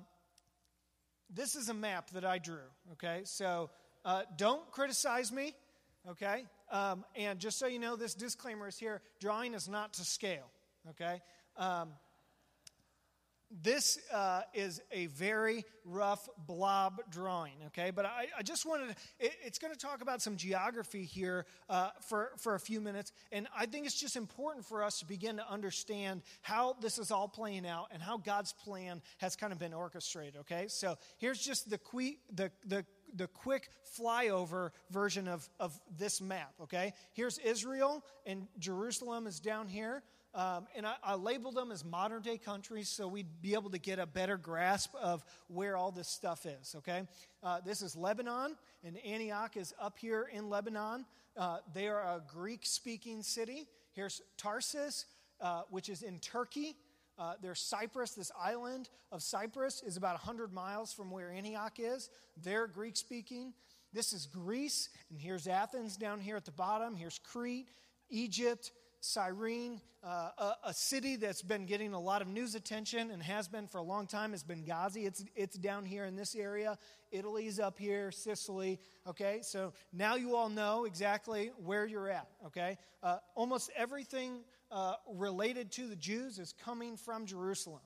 this 1.34 1.56
is 1.56 1.68
a 1.68 1.74
map 1.74 2.10
that 2.10 2.24
I 2.24 2.38
drew, 2.38 2.68
okay? 2.92 3.22
So 3.24 3.70
uh, 4.04 4.22
don't 4.36 4.70
criticize 4.70 5.32
me, 5.32 5.54
okay? 6.08 6.44
Um, 6.70 7.04
and 7.16 7.38
just 7.38 7.58
so 7.58 7.66
you 7.66 7.78
know, 7.78 7.96
this 7.96 8.14
disclaimer 8.14 8.68
is 8.68 8.78
here 8.78 9.00
drawing 9.20 9.54
is 9.54 9.68
not 9.68 9.94
to 9.94 10.04
scale, 10.04 10.50
okay? 10.90 11.22
Um, 11.56 11.90
this 13.62 13.98
uh, 14.12 14.42
is 14.52 14.80
a 14.90 15.06
very 15.06 15.64
rough 15.84 16.28
blob 16.46 17.00
drawing, 17.10 17.54
okay? 17.66 17.90
But 17.90 18.06
I, 18.06 18.26
I 18.38 18.42
just 18.42 18.66
wanted 18.66 18.88
to, 18.88 18.94
it, 19.20 19.32
it's 19.44 19.58
going 19.58 19.72
to 19.72 19.78
talk 19.78 20.02
about 20.02 20.22
some 20.22 20.36
geography 20.36 21.04
here 21.04 21.46
uh, 21.68 21.90
for, 22.08 22.32
for 22.38 22.54
a 22.54 22.60
few 22.60 22.80
minutes. 22.80 23.12
And 23.30 23.46
I 23.56 23.66
think 23.66 23.86
it's 23.86 24.00
just 24.00 24.16
important 24.16 24.64
for 24.64 24.82
us 24.82 24.98
to 25.00 25.06
begin 25.06 25.36
to 25.36 25.48
understand 25.48 26.22
how 26.42 26.76
this 26.80 26.98
is 26.98 27.10
all 27.10 27.28
playing 27.28 27.66
out 27.66 27.88
and 27.92 28.02
how 28.02 28.16
God's 28.16 28.52
plan 28.52 29.02
has 29.18 29.36
kind 29.36 29.52
of 29.52 29.58
been 29.58 29.74
orchestrated, 29.74 30.36
okay? 30.40 30.66
So 30.68 30.96
here's 31.18 31.38
just 31.38 31.70
the, 31.70 31.78
que- 31.78 32.18
the, 32.34 32.50
the, 32.66 32.84
the 33.14 33.28
quick 33.28 33.68
flyover 33.98 34.70
version 34.90 35.28
of, 35.28 35.48
of 35.60 35.78
this 35.96 36.20
map, 36.20 36.54
okay? 36.62 36.92
Here's 37.12 37.38
Israel, 37.38 38.04
and 38.26 38.48
Jerusalem 38.58 39.26
is 39.26 39.38
down 39.38 39.68
here. 39.68 40.02
Um, 40.34 40.66
and 40.74 40.84
I, 40.84 40.94
I, 41.04 41.14
labeled 41.14 41.54
them 41.54 41.70
as 41.70 41.84
modern 41.84 42.20
day 42.20 42.38
countries 42.38 42.88
so 42.88 43.06
we'd 43.06 43.40
be 43.40 43.54
able 43.54 43.70
to 43.70 43.78
get 43.78 44.00
a 44.00 44.06
better 44.06 44.36
grasp 44.36 44.92
of 45.00 45.24
where 45.46 45.76
all 45.76 45.92
this 45.92 46.08
stuff 46.08 46.44
is, 46.44 46.74
okay? 46.78 47.06
Uh, 47.40 47.60
this 47.64 47.82
is 47.82 47.94
Lebanon, 47.94 48.56
and 48.82 48.98
Antioch 49.06 49.56
is 49.56 49.72
up 49.80 49.96
here 49.96 50.28
in 50.32 50.50
Lebanon. 50.50 51.06
Uh, 51.36 51.58
they 51.72 51.86
are 51.86 52.00
a 52.00 52.20
Greek 52.26 52.66
speaking 52.66 53.22
city. 53.22 53.68
Here's 53.92 54.22
Tarsus, 54.36 55.06
uh, 55.40 55.62
which 55.70 55.88
is 55.88 56.02
in 56.02 56.18
Turkey. 56.18 56.74
Uh, 57.16 57.34
there's 57.40 57.60
Cyprus, 57.60 58.14
this 58.14 58.32
island 58.36 58.88
of 59.12 59.22
Cyprus 59.22 59.84
is 59.86 59.96
about 59.96 60.14
100 60.14 60.52
miles 60.52 60.92
from 60.92 61.12
where 61.12 61.30
Antioch 61.30 61.78
is. 61.78 62.10
They're 62.42 62.66
Greek 62.66 62.96
speaking. 62.96 63.54
This 63.92 64.12
is 64.12 64.26
Greece, 64.26 64.88
and 65.10 65.20
here's 65.20 65.46
Athens 65.46 65.96
down 65.96 66.18
here 66.18 66.34
at 66.34 66.44
the 66.44 66.50
bottom. 66.50 66.96
Here's 66.96 67.20
Crete, 67.20 67.68
Egypt, 68.10 68.72
Cyrene, 69.04 69.82
uh, 70.02 70.30
a, 70.38 70.52
a, 70.68 70.74
city 70.74 71.16
that's 71.16 71.42
been 71.42 71.66
getting 71.66 71.92
a 71.92 72.00
lot 72.00 72.22
of 72.22 72.28
news 72.28 72.54
attention 72.54 73.10
and 73.10 73.22
has 73.22 73.48
been 73.48 73.66
for 73.66 73.76
a 73.76 73.82
long 73.82 74.06
time 74.06 74.32
is 74.32 74.42
Benghazi. 74.42 75.06
It's, 75.06 75.22
it's 75.36 75.58
down 75.58 75.84
here 75.84 76.06
in 76.06 76.16
this 76.16 76.34
area. 76.34 76.78
Italy's 77.12 77.60
up 77.60 77.78
here, 77.78 78.10
Sicily. 78.10 78.80
Okay, 79.06 79.40
so 79.42 79.74
now 79.92 80.14
you 80.14 80.34
all 80.34 80.48
know 80.48 80.86
exactly 80.86 81.52
where 81.62 81.84
you're 81.84 82.08
at. 82.08 82.28
Okay, 82.46 82.78
uh, 83.02 83.18
almost 83.34 83.70
everything 83.76 84.40
uh, 84.70 84.94
related 85.12 85.70
to 85.72 85.86
the 85.86 85.96
Jews 85.96 86.38
is 86.38 86.54
coming 86.64 86.96
from 86.96 87.26
Jerusalem. 87.26 87.82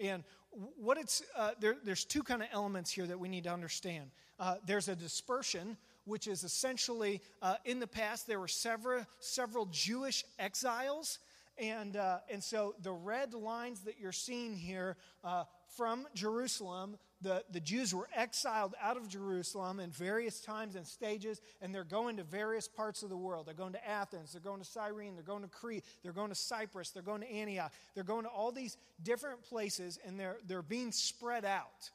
And 0.00 0.24
what 0.50 0.98
it's, 0.98 1.22
uh, 1.36 1.52
there, 1.60 1.76
there's 1.84 2.04
two 2.04 2.24
kind 2.24 2.42
of 2.42 2.48
elements 2.52 2.90
here 2.90 3.06
that 3.06 3.20
we 3.20 3.28
need 3.28 3.44
to 3.44 3.52
understand. 3.52 4.10
Uh, 4.40 4.56
there's 4.66 4.88
a 4.88 4.96
dispersion 4.96 5.76
which 6.06 6.26
is 6.26 6.44
essentially 6.44 7.20
uh, 7.42 7.56
in 7.64 7.78
the 7.78 7.86
past 7.86 8.26
there 8.26 8.40
were 8.40 8.48
several, 8.48 9.04
several 9.20 9.66
Jewish 9.66 10.24
exiles. 10.38 11.18
And, 11.58 11.96
uh, 11.96 12.18
and 12.30 12.42
so 12.42 12.74
the 12.82 12.92
red 12.92 13.32
lines 13.32 13.80
that 13.80 13.94
you're 13.98 14.12
seeing 14.12 14.56
here 14.56 14.96
uh, 15.24 15.44
from 15.74 16.06
Jerusalem, 16.14 16.98
the, 17.22 17.44
the 17.50 17.60
Jews 17.60 17.94
were 17.94 18.08
exiled 18.14 18.74
out 18.80 18.98
of 18.98 19.08
Jerusalem 19.08 19.80
in 19.80 19.90
various 19.90 20.40
times 20.40 20.76
and 20.76 20.86
stages, 20.86 21.40
and 21.62 21.74
they're 21.74 21.84
going 21.84 22.18
to 22.18 22.24
various 22.24 22.68
parts 22.68 23.02
of 23.02 23.08
the 23.08 23.16
world. 23.16 23.46
They're 23.46 23.54
going 23.54 23.72
to 23.72 23.88
Athens, 23.88 24.32
they're 24.32 24.40
going 24.40 24.60
to 24.60 24.66
Cyrene, 24.66 25.14
they're 25.14 25.24
going 25.24 25.42
to 25.42 25.48
Crete, 25.48 25.84
they're 26.02 26.12
going 26.12 26.28
to 26.28 26.34
Cyprus, 26.34 26.90
they're 26.90 27.02
going 27.02 27.22
to 27.22 27.30
Antioch, 27.30 27.72
they're 27.94 28.04
going 28.04 28.24
to 28.24 28.30
all 28.30 28.52
these 28.52 28.76
different 29.02 29.42
places, 29.42 29.98
and 30.06 30.20
they're, 30.20 30.36
they're 30.46 30.62
being 30.62 30.92
spread 30.92 31.46
out. 31.46 31.90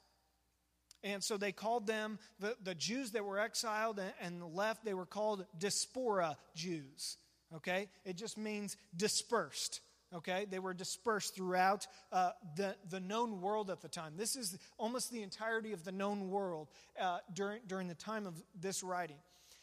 And 1.04 1.24
so 1.24 1.38
they 1.38 1.52
called 1.52 1.88
them, 1.88 2.20
the, 2.40 2.56
the 2.64 2.76
Jews 2.76 3.12
that 3.12 3.26
were 3.26 3.40
exiled 3.40 4.00
and, 4.00 4.14
and 4.22 4.56
left, 4.56 4.86
they 4.86 4.94
were 4.94 5.06
called 5.06 5.46
diaspora 5.58 6.38
Jews. 6.56 7.18
Okay? 7.56 7.90
It 8.06 8.18
just 8.18 8.38
means 8.38 8.78
dispersed. 8.96 9.82
Okay? 10.14 10.46
They 10.50 10.60
were 10.60 10.74
dispersed 10.74 11.36
throughout 11.36 11.88
uh, 12.12 12.32
the, 12.56 12.76
the 12.90 13.00
known 13.00 13.42
world 13.42 13.70
at 13.70 13.82
the 13.82 13.88
time. 13.88 14.14
This 14.16 14.36
is 14.36 14.58
almost 14.78 15.12
the 15.12 15.24
entirety 15.24 15.74
of 15.74 15.84
the 15.84 15.92
known 15.92 16.30
world 16.30 16.70
uh, 17.00 17.20
during, 17.34 17.62
during 17.68 17.88
the 17.88 17.96
time 17.96 18.28
of 18.28 18.42
this 18.60 18.84
writing. 18.84 19.18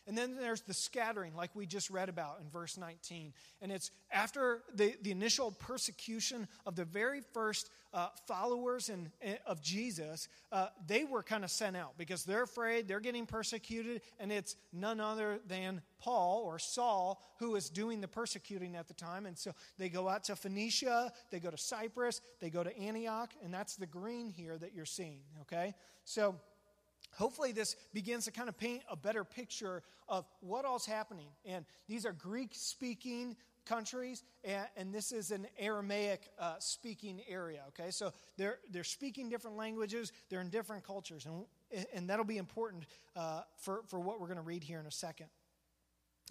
And 0.09 0.17
then 0.17 0.37
there's 0.37 0.62
the 0.62 0.73
scattering, 0.73 1.37
like 1.37 1.50
we 1.55 1.67
just 1.67 1.91
read 1.91 2.09
about 2.09 2.41
in 2.43 2.49
verse 2.49 2.79
19. 2.79 3.35
And 3.61 3.71
it's 3.71 3.91
after 4.11 4.62
the, 4.75 4.95
the 5.03 5.11
initial 5.11 5.53
persecution 5.53 6.49
of 6.65 6.77
the 6.77 6.87
very 6.87 7.21
first 7.21 7.69
uh, 7.93 8.09
followers 8.27 8.88
in, 8.88 9.11
in, 9.21 9.37
of 9.47 9.62
Jesus, 9.62 10.29
uh, 10.50 10.69
they 10.87 11.05
were 11.05 11.23
kind 11.23 11.45
of 11.45 11.50
sent 11.50 11.77
out 11.77 11.99
because 11.99 12.25
they're 12.25 12.43
afraid, 12.43 12.88
they're 12.88 13.00
getting 13.00 13.27
persecuted, 13.27 14.00
and 14.19 14.33
it's 14.33 14.57
none 14.73 14.99
other 14.99 15.41
than 15.47 15.83
Paul 15.99 16.43
or 16.47 16.59
Saul 16.59 17.23
who 17.38 17.55
is 17.57 17.69
doing 17.69 18.00
the 18.00 18.09
persecuting 18.09 18.77
at 18.77 18.88
the 18.88 18.95
time. 18.95 19.27
And 19.27 19.37
so 19.37 19.53
they 19.79 19.91
go 19.91 20.09
out 20.09 20.25
to 20.25 20.37
Phoenicia, 20.37 21.12
they 21.31 21.38
go 21.38 21.50
to 21.50 21.59
Cyprus, 21.59 22.23
they 22.41 22.49
go 22.49 22.65
to 22.65 22.77
Antioch, 22.79 23.33
and 23.45 23.53
that's 23.53 23.77
the 23.77 23.87
green 23.87 24.31
here 24.31 24.57
that 24.57 24.75
you're 24.75 24.87
seeing, 24.87 25.21
okay? 25.43 25.75
So 26.05 26.37
hopefully 27.19 27.53
this 27.53 27.75
begins 27.93 28.25
to 28.27 28.31
kind 28.31 28.49
of 28.49 28.57
paint 28.57 28.83
a 28.89 28.97
better 28.97 29.25
picture 29.25 29.83
of 30.09 30.25
what 30.41 30.65
all's 30.65 30.87
happening. 30.87 31.29
And 31.45 31.65
these 31.89 32.07
are 32.07 32.13
greek 32.13 32.51
speaking 32.53 33.37
countries 33.67 34.25
and, 34.45 34.67
and, 34.79 34.95
this 34.95 35.13
is 35.13 35.31
an 35.31 35.47
aramaic 35.59 36.31
uh, 36.39 36.55
speaking 36.59 37.21
area 37.29 37.61
okay? 37.69 37.91
So 37.91 38.13
they're, 38.39 38.61
they're 38.71 38.83
speaking 38.83 39.29
different 39.29 39.59
languages 39.59 40.11
they're 40.31 40.41
in 40.41 40.49
different 40.49 40.85
cultures 40.85 41.27
and, 41.27 41.87
and 41.93 42.09
that'll 42.09 42.25
be 42.25 42.39
important 42.39 42.85
uh, 43.15 43.43
for, 43.59 43.83
for 43.89 44.01
what 44.01 44.21
we're 44.21 44.27
going 44.27 44.39
to 44.39 44.43
read 44.43 44.65
here 44.65 44.81
in 44.81 44.87
a 44.87 44.91
second 44.91 45.27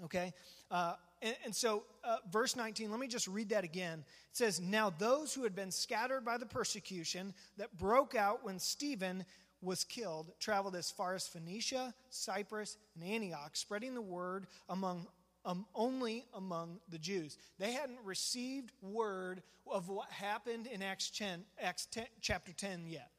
okay? 0.06 0.34
Uh, 0.72 0.94
and, 1.22 1.36
and, 1.46 1.56
so 1.56 1.84
uh, 2.04 2.18
verse 2.32 2.56
19 2.56 2.90
let 2.90 3.00
me 3.00 3.08
just 3.08 3.28
read 3.28 3.50
that 3.50 3.64
again. 3.64 4.00
It 4.32 4.38
says 4.38 4.60
now 4.60 4.90
those 4.90 5.32
who 5.34 5.44
had 5.44 5.56
been 5.56 5.72
scattered 5.72 6.26
by 6.26 6.40
the 6.40 6.46
persecution 6.48 7.36
that 7.58 7.78
broke 7.78 8.16
out 8.16 8.44
when 8.44 8.58
stephen 8.58 9.26
was 9.62 9.84
killed 9.84 10.32
traveled 10.40 10.76
as 10.76 10.92
far 10.92 11.16
as 11.16 11.28
Phoenicia, 11.28 11.94
Cyprus, 12.10 12.78
and 12.96 13.04
Antioch, 13.04 13.56
spreading 13.56 13.94
the 13.94 14.02
word 14.02 14.48
among 14.70 15.08
um, 15.46 15.66
only 15.74 16.26
among 16.34 16.80
the 16.90 17.00
Jews. 17.00 17.38
They 17.58 17.72
hadn't 17.72 18.00
received 18.04 18.72
word 18.82 19.42
of 19.66 19.88
what 19.88 20.12
happened 20.12 20.68
in 20.68 20.82
Acts, 20.82 21.10
10, 21.10 21.46
Acts 21.62 21.86
10, 21.86 22.06
chapter 22.20 22.52
10 22.52 22.86
yet. 22.88 23.10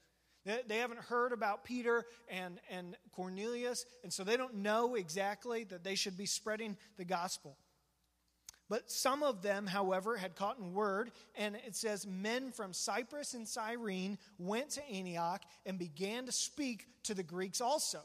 They, 0.45 0.61
they 0.67 0.77
haven't 0.77 1.01
heard 1.01 1.33
about 1.33 1.65
Peter 1.65 2.05
and, 2.29 2.61
and 2.71 2.97
Cornelius, 3.13 3.87
and 4.03 4.13
so 4.13 4.25
they 4.25 4.37
don't 4.37 4.57
know 4.57 4.95
exactly 4.95 5.65
that 5.65 5.85
they 5.85 5.95
should 5.95 6.19
be 6.19 6.27
spreading 6.27 6.77
the 6.99 7.05
gospel. 7.05 7.57
But 8.69 8.91
some 8.91 9.23
of 9.23 9.41
them, 9.43 9.67
however, 9.67 10.17
had 10.17 10.37
caught 10.37 10.59
in 10.59 10.75
word, 10.75 11.11
and 11.35 11.57
it 11.67 11.75
says, 11.75 12.07
Men 12.07 12.51
from 12.53 12.73
Cyprus 12.73 13.35
and 13.35 13.49
Cyrene 13.49 14.19
went 14.39 14.71
to 14.71 14.87
Antioch 14.91 15.43
and 15.65 15.79
began 15.79 16.27
to 16.27 16.33
speak 16.33 16.87
to 17.05 17.15
the 17.15 17.23
Greeks 17.23 17.63
also, 17.63 18.01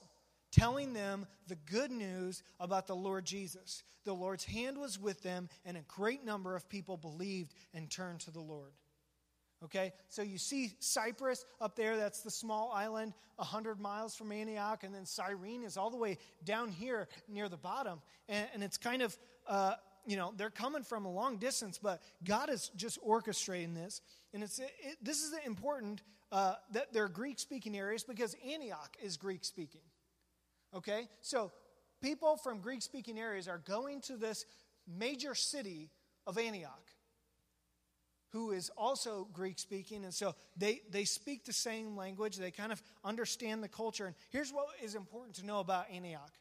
telling 0.51 0.93
them 0.93 1.25
the 1.47 1.57
good 1.69 1.91
news 1.91 2.43
about 2.61 2.87
the 2.87 2.95
Lord 2.95 3.25
Jesus. 3.25 3.83
The 4.05 4.13
Lord's 4.13 4.45
hand 4.45 4.77
was 4.77 4.97
with 4.97 5.21
them, 5.21 5.49
and 5.65 5.75
a 5.75 5.83
great 5.87 6.23
number 6.23 6.55
of 6.55 6.69
people 6.69 6.95
believed 6.95 7.53
and 7.73 7.89
turned 7.89 8.21
to 8.21 8.31
the 8.31 8.39
Lord. 8.39 8.71
Okay, 9.65 9.93
so 10.09 10.21
you 10.21 10.37
see 10.37 10.73
Cyprus 10.79 11.45
up 11.61 11.77
there, 11.77 11.95
that's 11.95 12.21
the 12.21 12.31
small 12.31 12.71
island 12.73 13.13
100 13.37 13.79
miles 13.79 14.13
from 14.13 14.31
Antioch, 14.31 14.83
and 14.83 14.93
then 14.93 15.05
Cyrene 15.05 15.63
is 15.63 15.77
all 15.77 15.89
the 15.89 15.97
way 15.97 16.17
down 16.43 16.69
here 16.69 17.07
near 17.29 17.47
the 17.47 17.57
bottom. 17.57 18.01
And, 18.29 18.47
and 18.53 18.63
it's 18.63 18.77
kind 18.77 19.01
of. 19.01 19.17
Uh, 19.45 19.73
you 20.05 20.17
know, 20.17 20.33
they're 20.35 20.49
coming 20.49 20.83
from 20.83 21.05
a 21.05 21.11
long 21.11 21.37
distance, 21.37 21.79
but 21.81 22.01
God 22.23 22.49
is 22.49 22.71
just 22.75 22.99
orchestrating 23.01 23.73
this. 23.75 24.01
And 24.33 24.43
it's, 24.43 24.59
it, 24.59 24.71
this 25.01 25.21
is 25.23 25.33
important 25.45 26.01
uh, 26.31 26.55
that 26.71 26.93
they're 26.93 27.07
Greek 27.07 27.39
speaking 27.39 27.77
areas 27.77 28.03
because 28.03 28.35
Antioch 28.51 28.95
is 29.01 29.17
Greek 29.17 29.45
speaking. 29.45 29.81
Okay? 30.73 31.07
So 31.21 31.51
people 32.01 32.37
from 32.37 32.59
Greek 32.59 32.81
speaking 32.81 33.19
areas 33.19 33.47
are 33.47 33.59
going 33.59 34.01
to 34.01 34.17
this 34.17 34.45
major 34.87 35.35
city 35.35 35.89
of 36.25 36.37
Antioch. 36.37 36.89
who 38.33 38.51
is 38.51 38.71
also 38.75 39.27
Greek 39.31 39.59
speaking. 39.59 40.03
And 40.03 40.13
so 40.13 40.35
they, 40.57 40.81
they 40.89 41.05
speak 41.05 41.45
the 41.45 41.53
same 41.53 41.95
language. 41.95 42.37
They 42.37 42.49
kind 42.49 42.71
of 42.71 42.81
understand 43.05 43.63
the 43.63 43.67
culture. 43.67 44.07
And 44.07 44.15
here's 44.31 44.51
what 44.51 44.67
is 44.81 44.95
important 44.95 45.35
to 45.35 45.45
know 45.45 45.59
about 45.59 45.89
Antioch 45.91 46.31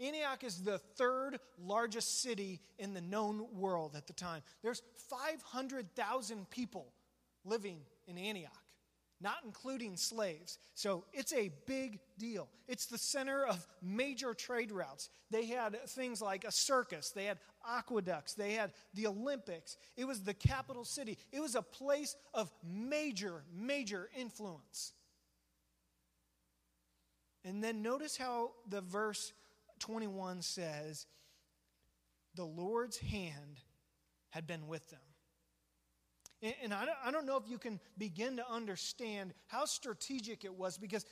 Antioch 0.00 0.44
is 0.44 0.62
the 0.62 0.78
third 0.78 1.38
largest 1.58 2.22
city 2.22 2.60
in 2.78 2.94
the 2.94 3.00
known 3.00 3.46
world 3.52 3.94
at 3.96 4.06
the 4.06 4.12
time. 4.12 4.42
There's 4.62 4.82
500,000 5.08 6.48
people 6.50 6.92
living 7.44 7.80
in 8.06 8.16
Antioch 8.16 8.62
not 9.20 9.36
including 9.44 9.96
slaves. 9.96 10.58
So 10.74 11.04
it's 11.12 11.32
a 11.32 11.50
big 11.66 11.98
deal. 12.18 12.48
It's 12.66 12.86
the 12.86 12.98
center 12.98 13.44
of 13.44 13.66
major 13.82 14.34
trade 14.34 14.72
routes. 14.72 15.10
They 15.30 15.46
had 15.46 15.76
things 15.90 16.22
like 16.22 16.44
a 16.44 16.52
circus, 16.52 17.10
they 17.10 17.26
had 17.26 17.38
aqueducts, 17.68 18.34
they 18.34 18.52
had 18.52 18.72
the 18.94 19.06
Olympics. 19.06 19.76
It 19.96 20.06
was 20.06 20.22
the 20.22 20.34
capital 20.34 20.84
city, 20.84 21.18
it 21.32 21.40
was 21.40 21.54
a 21.54 21.62
place 21.62 22.16
of 22.32 22.50
major, 22.64 23.44
major 23.54 24.08
influence. 24.18 24.92
And 27.44 27.64
then 27.64 27.82
notice 27.82 28.16
how 28.16 28.52
the 28.68 28.82
verse 28.82 29.32
21 29.80 30.42
says, 30.42 31.06
The 32.34 32.44
Lord's 32.44 32.98
hand 32.98 33.60
had 34.30 34.46
been 34.46 34.68
with 34.68 34.88
them. 34.90 35.00
And 36.62 36.72
I 36.72 37.10
don't 37.10 37.26
know 37.26 37.36
if 37.36 37.50
you 37.50 37.58
can 37.58 37.80
begin 37.98 38.36
to 38.36 38.50
understand 38.50 39.34
how 39.48 39.66
strategic 39.66 40.44
it 40.44 40.54
was 40.54 40.78
because 40.78 41.04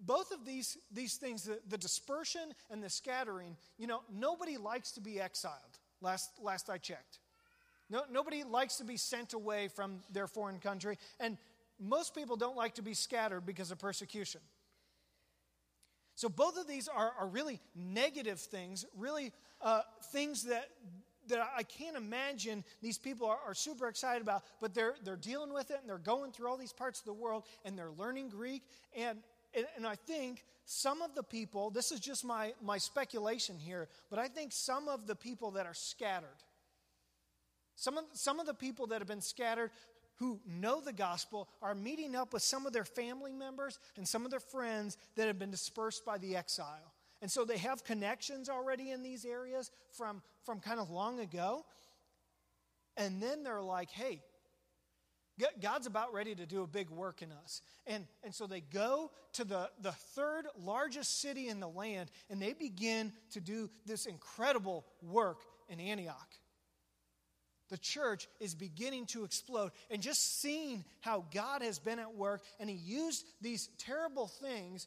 both 0.00 0.32
of 0.32 0.44
these, 0.44 0.76
these 0.90 1.14
things, 1.14 1.44
the, 1.44 1.60
the 1.68 1.78
dispersion 1.78 2.52
and 2.70 2.82
the 2.82 2.90
scattering, 2.90 3.56
you 3.78 3.86
know, 3.86 4.00
nobody 4.12 4.56
likes 4.56 4.92
to 4.92 5.00
be 5.00 5.20
exiled, 5.20 5.78
last, 6.00 6.30
last 6.42 6.70
I 6.70 6.78
checked. 6.78 7.20
No, 7.88 8.02
nobody 8.10 8.42
likes 8.42 8.76
to 8.76 8.84
be 8.84 8.96
sent 8.96 9.32
away 9.32 9.68
from 9.68 10.00
their 10.10 10.26
foreign 10.26 10.58
country. 10.58 10.98
And 11.20 11.38
most 11.78 12.14
people 12.14 12.36
don't 12.36 12.56
like 12.56 12.74
to 12.74 12.82
be 12.82 12.94
scattered 12.94 13.46
because 13.46 13.70
of 13.70 13.78
persecution. 13.78 14.40
So 16.14 16.28
both 16.28 16.56
of 16.56 16.66
these 16.66 16.88
are, 16.88 17.12
are 17.18 17.26
really 17.26 17.60
negative 17.74 18.38
things, 18.38 18.84
really 18.96 19.32
uh, 19.60 19.82
things 20.12 20.44
that 20.44 20.68
that 21.28 21.38
I 21.56 21.62
can't 21.62 21.96
imagine 21.96 22.64
these 22.82 22.98
people 22.98 23.26
are, 23.26 23.38
are, 23.46 23.54
super 23.54 23.88
excited 23.88 24.22
about, 24.22 24.42
but 24.60 24.74
they're, 24.74 24.94
they're 25.04 25.16
dealing 25.16 25.52
with 25.52 25.70
it 25.70 25.78
and 25.80 25.88
they're 25.88 25.98
going 25.98 26.32
through 26.32 26.48
all 26.48 26.56
these 26.56 26.72
parts 26.72 27.00
of 27.00 27.06
the 27.06 27.14
world 27.14 27.44
and 27.64 27.78
they're 27.78 27.92
learning 27.92 28.28
Greek. 28.28 28.62
And, 28.94 29.18
and, 29.54 29.66
and 29.76 29.86
I 29.86 29.94
think 29.94 30.44
some 30.64 31.02
of 31.02 31.14
the 31.14 31.22
people, 31.22 31.70
this 31.70 31.92
is 31.92 32.00
just 32.00 32.24
my, 32.24 32.52
my 32.62 32.78
speculation 32.78 33.58
here, 33.58 33.88
but 34.10 34.18
I 34.18 34.28
think 34.28 34.52
some 34.52 34.88
of 34.88 35.06
the 35.06 35.14
people 35.14 35.52
that 35.52 35.66
are 35.66 35.74
scattered, 35.74 36.28
some 37.76 37.98
of, 37.98 38.04
some 38.12 38.40
of 38.40 38.46
the 38.46 38.54
people 38.54 38.88
that 38.88 39.00
have 39.00 39.08
been 39.08 39.20
scattered 39.20 39.70
who 40.16 40.40
know 40.46 40.80
the 40.80 40.92
gospel 40.92 41.48
are 41.60 41.74
meeting 41.74 42.14
up 42.14 42.32
with 42.32 42.42
some 42.42 42.66
of 42.66 42.72
their 42.72 42.84
family 42.84 43.32
members 43.32 43.78
and 43.96 44.06
some 44.06 44.24
of 44.24 44.30
their 44.30 44.40
friends 44.40 44.96
that 45.16 45.26
have 45.26 45.38
been 45.38 45.50
dispersed 45.50 46.04
by 46.04 46.18
the 46.18 46.36
exile. 46.36 46.94
And 47.20 47.30
so 47.30 47.44
they 47.44 47.58
have 47.58 47.84
connections 47.84 48.48
already 48.48 48.90
in 48.90 49.02
these 49.02 49.24
areas 49.24 49.70
from, 49.96 50.22
from 50.44 50.60
kind 50.60 50.78
of 50.78 50.90
long 50.90 51.20
ago. 51.20 51.64
And 52.96 53.22
then 53.22 53.42
they're 53.42 53.62
like, 53.62 53.90
hey, 53.90 54.22
God's 55.60 55.86
about 55.86 56.12
ready 56.12 56.34
to 56.34 56.46
do 56.46 56.62
a 56.62 56.66
big 56.66 56.90
work 56.90 57.22
in 57.22 57.32
us. 57.32 57.60
And, 57.86 58.06
and 58.22 58.32
so 58.32 58.46
they 58.46 58.60
go 58.60 59.10
to 59.32 59.44
the, 59.44 59.70
the 59.80 59.92
third 59.92 60.46
largest 60.56 61.20
city 61.20 61.48
in 61.48 61.58
the 61.58 61.68
land 61.68 62.10
and 62.30 62.40
they 62.40 62.52
begin 62.52 63.12
to 63.32 63.40
do 63.40 63.68
this 63.84 64.06
incredible 64.06 64.84
work 65.02 65.40
in 65.68 65.80
Antioch. 65.80 66.28
The 67.74 67.78
church 67.78 68.28
is 68.38 68.54
beginning 68.54 69.06
to 69.06 69.24
explode. 69.24 69.72
And 69.90 70.00
just 70.00 70.40
seeing 70.40 70.84
how 71.00 71.24
God 71.34 71.60
has 71.60 71.80
been 71.80 71.98
at 71.98 72.14
work 72.14 72.44
and 72.60 72.70
He 72.70 72.76
used 72.76 73.24
these 73.40 73.68
terrible 73.78 74.28
things 74.28 74.86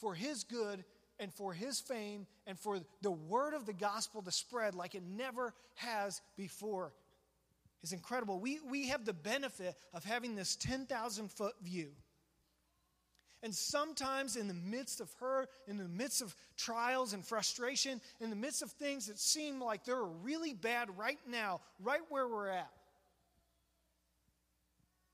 for 0.00 0.14
His 0.14 0.44
good 0.44 0.82
and 1.20 1.30
for 1.34 1.52
his 1.52 1.78
fame 1.78 2.26
and 2.46 2.58
for 2.58 2.80
the 3.02 3.10
word 3.10 3.54
of 3.54 3.66
the 3.66 3.72
gospel 3.74 4.22
to 4.22 4.32
spread 4.32 4.74
like 4.74 4.94
it 4.94 5.04
never 5.04 5.54
has 5.76 6.20
before 6.36 6.92
is 7.82 7.92
incredible. 7.92 8.40
We, 8.40 8.58
we 8.68 8.88
have 8.88 9.04
the 9.04 9.12
benefit 9.12 9.76
of 9.92 10.04
having 10.04 10.34
this 10.34 10.56
10,000 10.56 11.30
foot 11.30 11.54
view. 11.62 11.90
And 13.44 13.54
sometimes, 13.54 14.36
in 14.36 14.48
the 14.48 14.54
midst 14.54 15.00
of 15.00 15.12
her, 15.20 15.46
in 15.68 15.76
the 15.76 15.86
midst 15.86 16.22
of 16.22 16.34
trials 16.56 17.12
and 17.12 17.22
frustration, 17.22 18.00
in 18.18 18.30
the 18.30 18.36
midst 18.36 18.62
of 18.62 18.70
things 18.72 19.06
that 19.06 19.18
seem 19.18 19.60
like 19.60 19.84
they're 19.84 20.02
really 20.02 20.54
bad 20.54 20.88
right 20.98 21.18
now, 21.28 21.60
right 21.78 22.00
where 22.08 22.26
we're 22.26 22.48
at, 22.48 22.70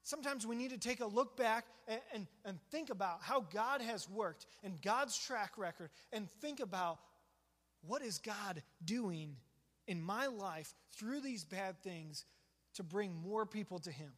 Sometimes 0.02 0.44
we 0.44 0.56
need 0.56 0.70
to 0.70 0.78
take 0.78 0.98
a 1.00 1.06
look 1.06 1.36
back 1.36 1.66
and, 1.86 2.00
and, 2.12 2.26
and, 2.44 2.58
think 2.72 2.90
about 2.90 3.18
how 3.20 3.42
God 3.52 3.80
has 3.80 4.10
worked 4.10 4.46
and 4.64 4.82
God's 4.82 5.16
track 5.16 5.52
record 5.56 5.90
and 6.12 6.28
think 6.40 6.58
about 6.58 6.98
what 7.86 8.02
is 8.02 8.18
God 8.18 8.60
doing 8.84 9.36
in 9.86 10.02
my 10.02 10.26
life 10.26 10.74
through 10.92 11.20
these 11.20 11.44
bad 11.44 11.80
things 11.82 12.24
to 12.74 12.82
bring 12.82 13.14
more 13.14 13.46
people 13.46 13.78
to 13.78 13.92
Him, 13.92 14.10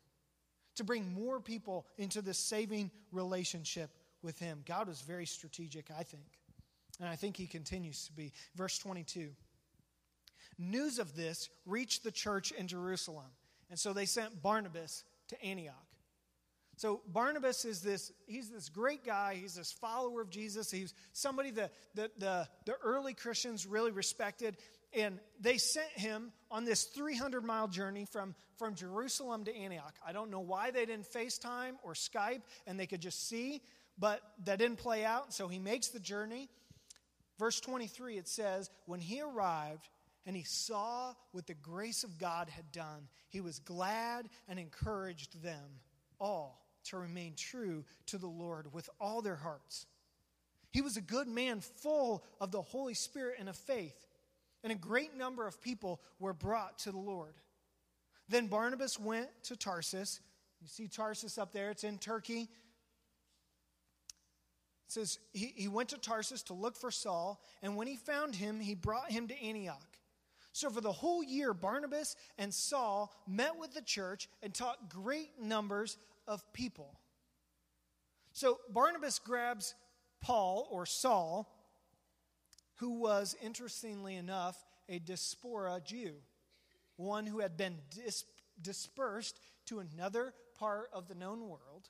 to 0.77 0.85
bring 0.85 1.13
more 1.13 1.41
people 1.41 1.87
into 1.99 2.23
this 2.23 2.39
saving 2.39 2.91
relationship 3.11 3.91
with 4.23 4.39
Him. 4.39 4.63
God 4.67 4.89
was 4.89 5.01
very 5.01 5.27
strategic, 5.27 5.91
I 5.91 6.03
think. 6.03 6.27
And 7.01 7.09
I 7.09 7.17
think 7.17 7.37
He 7.37 7.47
continues 7.47 8.07
to 8.07 8.13
be. 8.13 8.33
Verse 8.55 8.79
22 8.79 9.31
News 10.59 10.99
of 10.99 11.17
this 11.17 11.49
reached 11.67 12.05
the 12.05 12.13
church 12.13 12.53
in 12.53 12.69
Jerusalem. 12.69 13.31
And 13.71 13.79
so 13.79 13.93
they 13.93 14.05
sent 14.05 14.43
Barnabas 14.43 15.03
to 15.29 15.43
Antioch. 15.43 15.75
So 16.77 17.01
Barnabas 17.07 17.65
is 17.65 17.81
this, 17.81 18.13
he's 18.27 18.51
this 18.51 18.69
great 18.69 19.05
guy. 19.05 19.39
He's 19.41 19.55
this 19.55 19.73
follower 19.73 20.21
of 20.21 20.31
Jesus. 20.31 20.71
He's 20.71 20.95
somebody 21.13 21.51
that 21.53 21.73
the, 21.95 22.11
the, 22.19 22.49
the 22.67 22.75
early 22.83 23.15
Christians 23.15 23.67
really 23.67 23.91
respected. 23.91 24.57
And 24.95 25.21
they 25.41 25.59
sent 25.59 25.91
him 25.93 26.33
on 26.51 26.65
this 26.65 26.85
300 26.85 27.45
mile 27.45 27.69
journey 27.69 28.05
from, 28.05 28.35
from 28.59 28.75
Jerusalem 28.75 29.45
to 29.45 29.55
Antioch. 29.55 29.95
I 30.07 30.13
don't 30.13 30.31
know 30.31 30.41
why 30.41 30.71
they 30.71 30.85
didn't 30.85 31.07
FaceTime 31.11 31.73
or 31.83 31.95
Skype 31.95 32.43
and 32.67 32.79
they 32.79 32.87
could 32.87 33.01
just 33.01 33.29
see, 33.29 33.63
but 33.99 34.21
that 34.45 34.59
didn't 34.59 34.79
play 34.79 35.05
out. 35.05 35.33
So 35.33 35.49
he 35.49 35.59
makes 35.59 35.89
the 35.89 36.01
journey. 36.01 36.49
Verse 37.39 37.61
23, 37.61 38.19
it 38.19 38.29
says, 38.29 38.71
When 38.87 39.01
he 39.01 39.21
arrived, 39.21 39.89
and 40.27 40.37
he 40.37 40.45
saw 40.45 41.15
what 41.33 41.47
the 41.47 41.55
grace 41.55 42.05
of 42.05 42.19
God 42.19 42.49
had 42.49 42.71
done. 42.71 43.09
He 43.29 43.41
was 43.41 43.59
glad 43.59 44.29
and 44.49 44.59
encouraged 44.59 45.43
them 45.43 45.81
all 46.21 46.65
to 46.85 46.97
remain 46.97 47.35
true 47.37 47.85
to 48.07 48.19
the 48.19 48.29
Lord 48.29 48.73
with 48.73 48.89
all 49.01 49.23
their 49.23 49.37
hearts. 49.37 49.87
He 50.71 50.81
was 50.81 50.97
a 50.97 51.03
good 51.03 51.29
man, 51.29 51.61
full 51.61 52.25
of 52.41 52.51
the 52.51 52.63
Holy 52.63 52.95
Spirit 52.95 53.37
and 53.39 53.49
of 53.49 53.57
faith, 53.57 54.07
and 54.63 54.73
a 54.73 54.77
great 54.77 55.17
number 55.17 55.47
of 55.47 55.61
people 55.61 56.01
were 56.19 56.33
brought 56.33 56.79
to 56.81 56.93
the 56.93 56.99
Lord. 56.99 57.35
Then 58.29 58.47
Barnabas 58.47 58.99
went 58.99 59.29
to 59.45 59.57
Tarsus. 59.57 60.21
You 60.61 60.69
see 60.69 60.89
Tarsus 60.89 61.37
up 61.37 61.53
there, 61.53 61.71
it's 61.71 61.85
in 61.85 61.99
Turkey. 61.99 62.49
Says 64.93 65.19
he, 65.33 65.55
he 65.57 65.69
went 65.69 65.89
to 65.89 65.99
Tarsus 65.99 66.43
to 66.45 66.53
look 66.53 66.77
for 66.77 66.91
Saul, 66.91 67.41
and 67.63 67.77
when 67.77 67.87
he 67.87 67.97
found 67.97 68.35
him, 68.35 68.61
he 68.61 68.75
brought 68.75 69.11
him 69.11 69.27
to 69.29 69.43
Antioch. 69.43 69.99
So, 70.53 70.69
for 70.69 70.83
the 70.83 70.93
whole 70.93 71.25
year, 71.25 71.55
Barnabas 71.55 72.15
and 72.37 72.53
Saul 72.53 73.11
met 73.27 73.59
with 73.59 73.73
the 73.73 73.81
church 73.81 74.29
and 74.43 74.53
taught 74.53 74.91
great 74.91 75.41
numbers 75.41 75.97
of 76.29 76.45
people. 76.53 77.01
So, 78.35 78.61
Barnabas 78.69 79.19
grabs 79.19 79.75
Paul 80.21 80.69
or 80.71 80.85
Saul, 80.85 81.51
who 82.75 82.99
was, 83.01 83.35
interestingly 83.43 84.17
enough, 84.17 84.63
a 84.91 84.99
diaspora 84.99 85.81
Jew, 85.83 86.17
one 86.97 87.25
who 87.25 87.41
had 87.41 87.57
been 87.57 87.79
dis- 87.89 88.27
dispersed 88.61 89.41
to 89.69 89.79
another 89.79 90.35
part 90.59 90.91
of 90.93 91.09
the 91.09 91.15
known 91.15 91.49
world, 91.49 91.89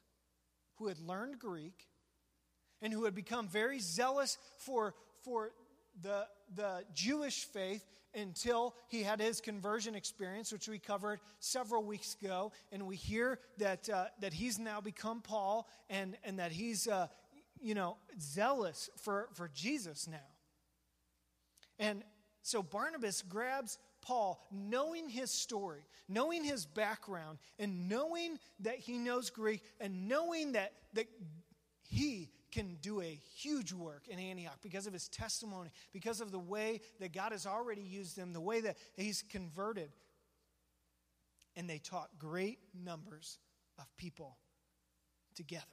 who 0.76 0.86
had 0.86 1.00
learned 1.00 1.40
Greek, 1.40 1.88
and 2.82 2.92
who 2.92 3.04
had 3.04 3.14
become 3.14 3.48
very 3.48 3.78
zealous 3.78 4.36
for, 4.58 4.94
for 5.22 5.52
the, 6.02 6.26
the 6.54 6.84
Jewish 6.92 7.44
faith 7.44 7.86
until 8.14 8.74
he 8.88 9.02
had 9.02 9.20
his 9.20 9.40
conversion 9.40 9.94
experience, 9.94 10.52
which 10.52 10.68
we 10.68 10.78
covered 10.78 11.20
several 11.38 11.82
weeks 11.82 12.16
ago. 12.20 12.52
And 12.70 12.86
we 12.86 12.96
hear 12.96 13.38
that, 13.58 13.88
uh, 13.88 14.06
that 14.20 14.34
he's 14.34 14.58
now 14.58 14.80
become 14.80 15.22
Paul 15.22 15.66
and, 15.88 16.16
and 16.24 16.38
that 16.38 16.52
he's, 16.52 16.86
uh, 16.88 17.06
you 17.60 17.74
know, 17.74 17.96
zealous 18.20 18.90
for, 18.98 19.28
for 19.32 19.48
Jesus 19.54 20.06
now. 20.06 20.18
And 21.78 22.02
so 22.42 22.62
Barnabas 22.62 23.22
grabs 23.22 23.78
Paul, 24.02 24.44
knowing 24.50 25.08
his 25.08 25.30
story, 25.30 25.86
knowing 26.08 26.44
his 26.44 26.66
background, 26.66 27.38
and 27.58 27.88
knowing 27.88 28.38
that 28.60 28.78
he 28.78 28.98
knows 28.98 29.30
Greek, 29.30 29.62
and 29.80 30.08
knowing 30.08 30.52
that, 30.52 30.72
that 30.94 31.06
he 31.88 32.30
can 32.52 32.76
do 32.80 33.00
a 33.00 33.18
huge 33.34 33.72
work 33.72 34.06
in 34.08 34.18
Antioch 34.18 34.58
because 34.62 34.86
of 34.86 34.92
his 34.92 35.08
testimony, 35.08 35.70
because 35.92 36.20
of 36.20 36.30
the 36.30 36.38
way 36.38 36.80
that 37.00 37.12
God 37.12 37.32
has 37.32 37.46
already 37.46 37.80
used 37.80 38.16
him, 38.16 38.32
the 38.32 38.40
way 38.40 38.60
that 38.60 38.76
he's 38.94 39.22
converted. 39.22 39.90
and 41.56 41.68
they 41.68 41.78
taught 41.78 42.08
great 42.18 42.58
numbers 42.72 43.38
of 43.78 43.84
people 43.96 44.38
together. 45.34 45.66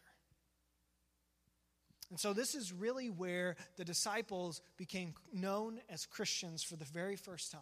And 2.10 2.20
so, 2.20 2.34
this 2.34 2.56
is 2.56 2.74
really 2.74 3.10
where 3.10 3.56
the 3.78 3.86
disciples 3.86 4.62
became 4.78 5.14
known 5.32 5.80
as 5.90 6.06
Christians 6.06 6.64
for 6.64 6.76
the 6.76 6.86
very 6.86 7.16
first 7.16 7.52
time. 7.52 7.62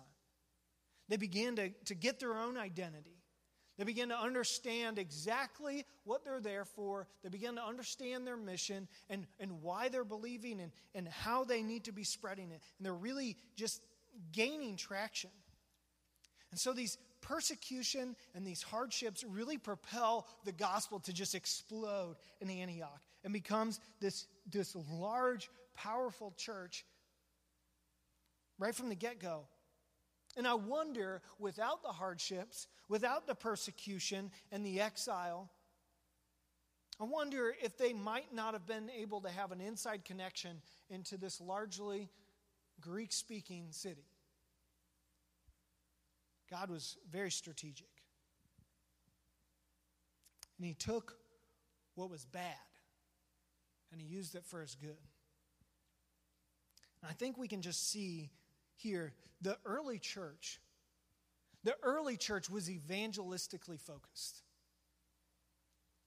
They 1.10 1.18
began 1.18 1.56
to, 1.58 1.70
to 1.86 1.96
get 1.96 2.20
their 2.20 2.38
own 2.38 2.58
identity. 2.58 3.24
They 3.78 3.84
begin 3.84 4.10
to 4.10 4.20
understand 4.20 4.98
exactly 4.98 5.86
what 6.04 6.24
they're 6.24 6.42
there 6.42 6.66
for. 6.66 7.08
They 7.24 7.30
begin 7.30 7.56
to 7.56 7.64
understand 7.64 8.26
their 8.26 8.38
mission 8.38 8.88
and, 9.10 9.28
and 9.40 9.62
why 9.62 9.90
they're 9.90 10.04
believing 10.04 10.60
and, 10.60 10.72
and 10.96 11.08
how 11.08 11.44
they 11.44 11.62
need 11.62 11.84
to 11.86 11.92
be 11.92 12.04
spreading 12.04 12.52
it. 12.52 12.62
And 12.78 12.86
they're 12.86 12.94
really 12.94 13.38
just 13.56 13.82
gaining 14.32 14.78
traction. 14.78 15.30
And 16.50 16.60
so 16.60 16.74
these 16.74 16.98
persecution 17.22 18.16
and 18.34 18.46
these 18.46 18.64
hardships 18.64 19.24
really 19.24 19.58
propel 19.58 20.28
the 20.44 20.52
gospel 20.52 21.00
to 21.02 21.14
just 21.14 21.36
explode 21.36 22.16
in 22.42 22.50
Antioch 22.50 23.02
and 23.24 23.32
becomes 23.32 23.80
this, 24.00 24.26
this 24.50 24.76
large, 24.90 25.50
powerful 25.76 26.34
church 26.38 26.86
right 28.58 28.74
from 28.74 28.90
the 28.90 28.96
get 28.96 29.20
go. 29.20 29.44
And 30.38 30.48
I 30.48 30.54
wonder, 30.54 31.24
without 31.40 31.82
the 31.82 31.90
hardships, 31.90 32.68
without 32.88 33.26
the 33.26 33.34
persecution 33.34 34.32
and 34.52 34.64
the 34.64 34.80
exile, 34.80 35.50
I 37.02 37.06
wonder 37.06 37.56
if 37.62 37.76
they 37.76 37.92
might 37.92 38.32
not 38.32 38.54
have 38.54 38.68
been 38.68 38.90
able 38.92 39.20
to 39.22 39.30
have 39.30 39.52
an 39.52 39.60
inside 39.60 40.06
connection 40.06 40.62
into 40.92 41.18
this 41.18 41.42
largely 41.42 42.10
Greek 42.80 43.12
speaking 43.12 43.68
city. 43.72 44.06
God 46.52 46.70
was 46.70 46.98
very 47.12 47.32
strategic. 47.32 47.90
And 50.58 50.68
He 50.68 50.76
took 50.76 51.16
what 51.96 52.12
was 52.12 52.26
bad 52.26 52.56
and 53.92 54.00
He 54.00 54.08
used 54.08 54.36
it 54.36 54.46
for 54.46 54.62
His 54.62 54.76
good. 54.76 54.98
And 57.02 57.10
I 57.10 57.14
think 57.14 57.38
we 57.38 57.48
can 57.48 57.62
just 57.62 57.90
see 57.90 58.30
here 58.78 59.14
the 59.42 59.58
early 59.66 60.00
church. 60.00 60.60
The 61.64 61.76
early 61.84 62.18
church 62.18 62.50
was 62.50 62.70
evangelistically 62.70 63.80
focused. 63.80 64.42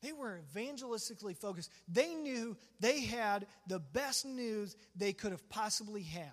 They 0.03 0.13
were 0.13 0.41
evangelistically 0.55 1.37
focused. 1.37 1.71
They 1.87 2.15
knew 2.15 2.57
they 2.81 3.03
had 3.03 3.47
the 3.67 3.79
best 3.79 4.25
news 4.25 4.75
they 4.97 5.13
could 5.13 5.33
have 5.33 5.47
possibly 5.51 6.03
had. 6.03 6.33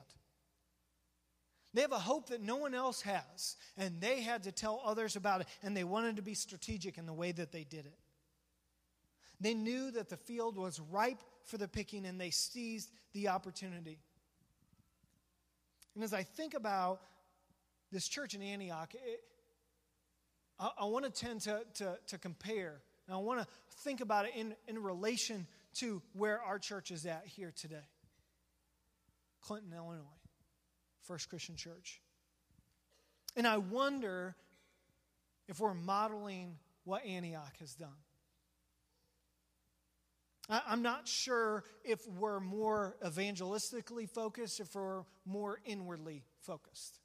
They 1.74 1.82
have 1.82 1.92
a 1.92 2.00
hope 2.00 2.30
that 2.30 2.42
no 2.42 2.56
one 2.56 2.74
else 2.74 3.02
has, 3.02 3.58
and 3.78 4.00
they 4.00 4.22
had 4.22 4.44
to 4.44 4.52
tell 4.52 4.82
others 4.86 5.16
about 5.16 5.42
it, 5.42 5.48
and 5.62 5.76
they 5.76 5.84
wanted 5.84 6.16
to 6.16 6.22
be 6.22 6.34
strategic 6.34 6.98
in 6.98 7.06
the 7.06 7.14
way 7.14 7.34
that 7.34 7.52
they 7.52 7.66
did 7.66 7.86
it. 7.86 8.00
They 9.40 9.54
knew 9.54 9.92
that 9.92 10.10
the 10.10 10.18
field 10.18 10.58
was 10.58 10.80
ripe 10.80 11.22
for 11.44 11.58
the 11.58 11.68
picking, 11.68 12.06
and 12.06 12.20
they 12.20 12.32
seized 12.32 12.90
the 13.14 13.28
opportunity. 13.28 14.00
And 15.98 16.04
as 16.04 16.14
I 16.14 16.22
think 16.22 16.54
about 16.54 17.02
this 17.92 18.08
church 18.08 18.36
in 18.36 18.44
Antioch, 18.44 18.94
it, 18.94 19.20
I, 20.60 20.70
I 20.82 20.86
want 20.86 21.06
to 21.06 21.10
tend 21.10 21.42
to, 21.42 21.62
to, 21.74 21.98
to 22.10 22.18
compare, 22.20 22.84
and 23.08 23.16
I 23.16 23.18
want 23.18 23.40
to 23.40 23.48
think 23.80 24.02
about 24.02 24.26
it 24.26 24.34
in, 24.36 24.54
in 24.68 24.84
relation 24.84 25.48
to 25.78 26.04
where 26.14 26.40
our 26.40 26.60
church 26.60 26.92
is 26.92 27.08
at 27.08 27.24
here 27.26 27.52
today 27.52 27.88
Clinton, 29.42 29.74
Illinois. 29.76 30.04
First 31.02 31.30
Christian 31.30 31.56
Church. 31.56 32.00
And 33.36 33.48
I 33.48 33.58
wonder 33.58 34.36
if 35.48 35.60
we're 35.60 35.74
modeling 35.74 36.60
what 36.84 37.04
Antioch 37.08 37.58
has 37.60 37.74
done. 37.74 37.90
I'm 40.50 40.82
not 40.82 41.08
sure 41.08 41.66
if 41.84 42.08
we're 42.08 42.40
more 42.40 42.96
evangelistically 43.06 44.10
focused, 44.10 44.62
if 44.62 44.74
we're 44.76 45.04
more 45.26 45.60
inwardly 45.66 46.24
focused. 46.40 47.00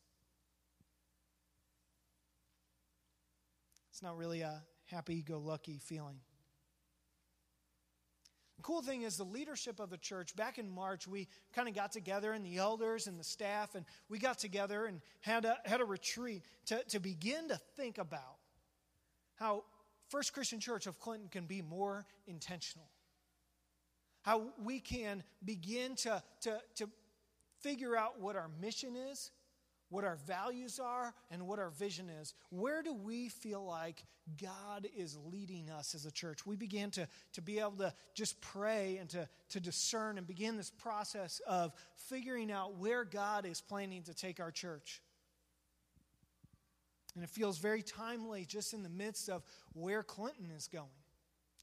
It's 3.90 4.02
not 4.02 4.16
really 4.16 4.42
a 4.42 4.62
happy 4.86 5.22
go 5.22 5.38
lucky 5.38 5.78
feeling. 5.78 6.20
The 8.58 8.62
cool 8.62 8.82
thing 8.82 9.02
is, 9.02 9.16
the 9.16 9.24
leadership 9.24 9.80
of 9.80 9.90
the 9.90 9.98
church, 9.98 10.36
back 10.36 10.58
in 10.58 10.70
March, 10.70 11.08
we 11.08 11.26
kind 11.52 11.68
of 11.68 11.74
got 11.74 11.90
together, 11.90 12.32
and 12.32 12.46
the 12.46 12.58
elders 12.58 13.08
and 13.08 13.18
the 13.18 13.24
staff, 13.24 13.74
and 13.74 13.84
we 14.08 14.20
got 14.20 14.38
together 14.38 14.86
and 14.86 15.00
had 15.20 15.44
a, 15.44 15.56
had 15.64 15.80
a 15.80 15.84
retreat 15.84 16.44
to, 16.66 16.80
to 16.90 17.00
begin 17.00 17.48
to 17.48 17.58
think 17.76 17.98
about 17.98 18.38
how 19.34 19.64
First 20.10 20.32
Christian 20.32 20.60
Church 20.60 20.86
of 20.86 21.00
Clinton 21.00 21.28
can 21.28 21.46
be 21.46 21.60
more 21.60 22.06
intentional. 22.28 22.86
How 24.22 24.44
we 24.64 24.80
can 24.80 25.22
begin 25.44 25.96
to, 25.96 26.22
to, 26.42 26.60
to 26.76 26.88
figure 27.60 27.96
out 27.96 28.20
what 28.20 28.36
our 28.36 28.50
mission 28.60 28.96
is 28.96 29.30
what 29.92 30.04
our 30.04 30.16
values 30.26 30.80
are 30.80 31.12
and 31.30 31.46
what 31.46 31.58
our 31.58 31.68
vision 31.68 32.08
is. 32.08 32.32
Where 32.48 32.82
do 32.82 32.94
we 32.94 33.28
feel 33.28 33.62
like 33.62 34.02
God 34.40 34.88
is 34.96 35.18
leading 35.30 35.68
us 35.68 35.94
as 35.94 36.06
a 36.06 36.10
church? 36.10 36.46
We 36.46 36.56
began 36.56 36.90
to, 36.92 37.06
to 37.34 37.42
be 37.42 37.58
able 37.58 37.72
to 37.72 37.92
just 38.14 38.40
pray 38.40 38.96
and 38.96 39.10
to, 39.10 39.28
to 39.50 39.60
discern 39.60 40.16
and 40.16 40.26
begin 40.26 40.56
this 40.56 40.70
process 40.70 41.42
of 41.46 41.74
figuring 41.94 42.50
out 42.50 42.78
where 42.78 43.04
God 43.04 43.44
is 43.44 43.60
planning 43.60 44.02
to 44.04 44.14
take 44.14 44.40
our 44.40 44.50
church. 44.50 45.02
And 47.14 47.22
it 47.22 47.28
feels 47.28 47.58
very 47.58 47.82
timely 47.82 48.46
just 48.46 48.72
in 48.72 48.82
the 48.82 48.88
midst 48.88 49.28
of 49.28 49.42
where 49.74 50.02
Clinton 50.02 50.50
is 50.56 50.68
going. 50.68 50.86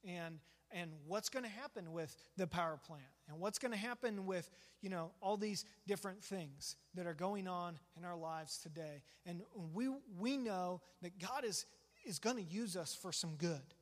And 0.04 0.38
and 0.72 0.90
what's 1.06 1.28
going 1.28 1.44
to 1.44 1.50
happen 1.50 1.92
with 1.92 2.16
the 2.36 2.46
power 2.46 2.78
plant 2.86 3.02
and 3.28 3.38
what's 3.38 3.58
going 3.58 3.72
to 3.72 3.78
happen 3.78 4.26
with 4.26 4.50
you 4.80 4.90
know 4.90 5.10
all 5.20 5.36
these 5.36 5.64
different 5.86 6.22
things 6.22 6.76
that 6.94 7.06
are 7.06 7.14
going 7.14 7.46
on 7.46 7.78
in 7.96 8.04
our 8.04 8.16
lives 8.16 8.58
today. 8.58 9.02
And 9.26 9.42
we 9.74 9.88
we 10.18 10.36
know 10.36 10.80
that 11.02 11.18
god 11.18 11.44
is 11.44 11.66
is 12.04 12.18
going 12.18 12.36
to 12.36 12.42
use 12.42 12.76
us 12.76 12.94
for 12.94 13.12
some 13.12 13.36
good. 13.36 13.74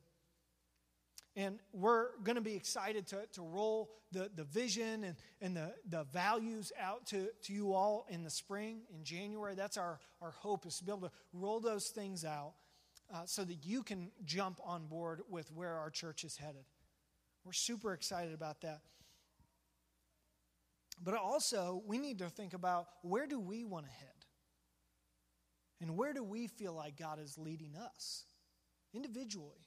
And 1.35 1.59
we're 1.71 2.17
going 2.23 2.35
to 2.35 2.41
be 2.41 2.55
excited 2.55 3.07
to, 3.07 3.25
to 3.33 3.41
roll 3.41 3.91
the, 4.11 4.29
the 4.35 4.43
vision 4.43 5.03
and, 5.05 5.15
and 5.41 5.55
the, 5.55 5.73
the 5.87 6.03
values 6.11 6.73
out 6.77 7.05
to, 7.07 7.29
to 7.43 7.53
you 7.53 7.73
all 7.73 8.05
in 8.09 8.23
the 8.23 8.29
spring 8.29 8.81
in 8.93 9.03
january. 9.03 9.55
That's 9.55 9.77
our, 9.77 9.99
our 10.21 10.31
hope 10.31 10.65
is 10.65 10.79
to 10.79 10.83
be 10.83 10.91
able 10.91 11.07
to 11.07 11.13
roll 11.31 11.59
those 11.59 11.89
things 11.89 12.25
out 12.25 12.53
uh, 13.13 13.21
so 13.25 13.43
that 13.43 13.65
you 13.65 13.83
can 13.83 14.11
jump 14.25 14.59
on 14.65 14.87
board 14.87 15.21
with 15.29 15.51
where 15.53 15.75
our 15.75 15.89
church 15.89 16.23
is 16.23 16.35
headed 16.35 16.65
we're 17.49 17.53
super 17.53 17.93
excited 17.93 18.35
about 18.35 18.61
that. 18.61 18.81
But 21.03 21.15
also, 21.15 21.81
we 21.87 21.97
need 21.97 22.19
to 22.19 22.29
think 22.29 22.53
about 22.53 22.85
where 23.01 23.25
do 23.25 23.39
we 23.39 23.65
want 23.65 23.87
to 23.87 23.91
head? 23.91 24.13
And 25.81 25.97
where 25.97 26.13
do 26.13 26.23
we 26.23 26.45
feel 26.45 26.73
like 26.73 26.95
God 26.95 27.17
is 27.19 27.39
leading 27.39 27.75
us 27.75 28.25
individually? 28.93 29.65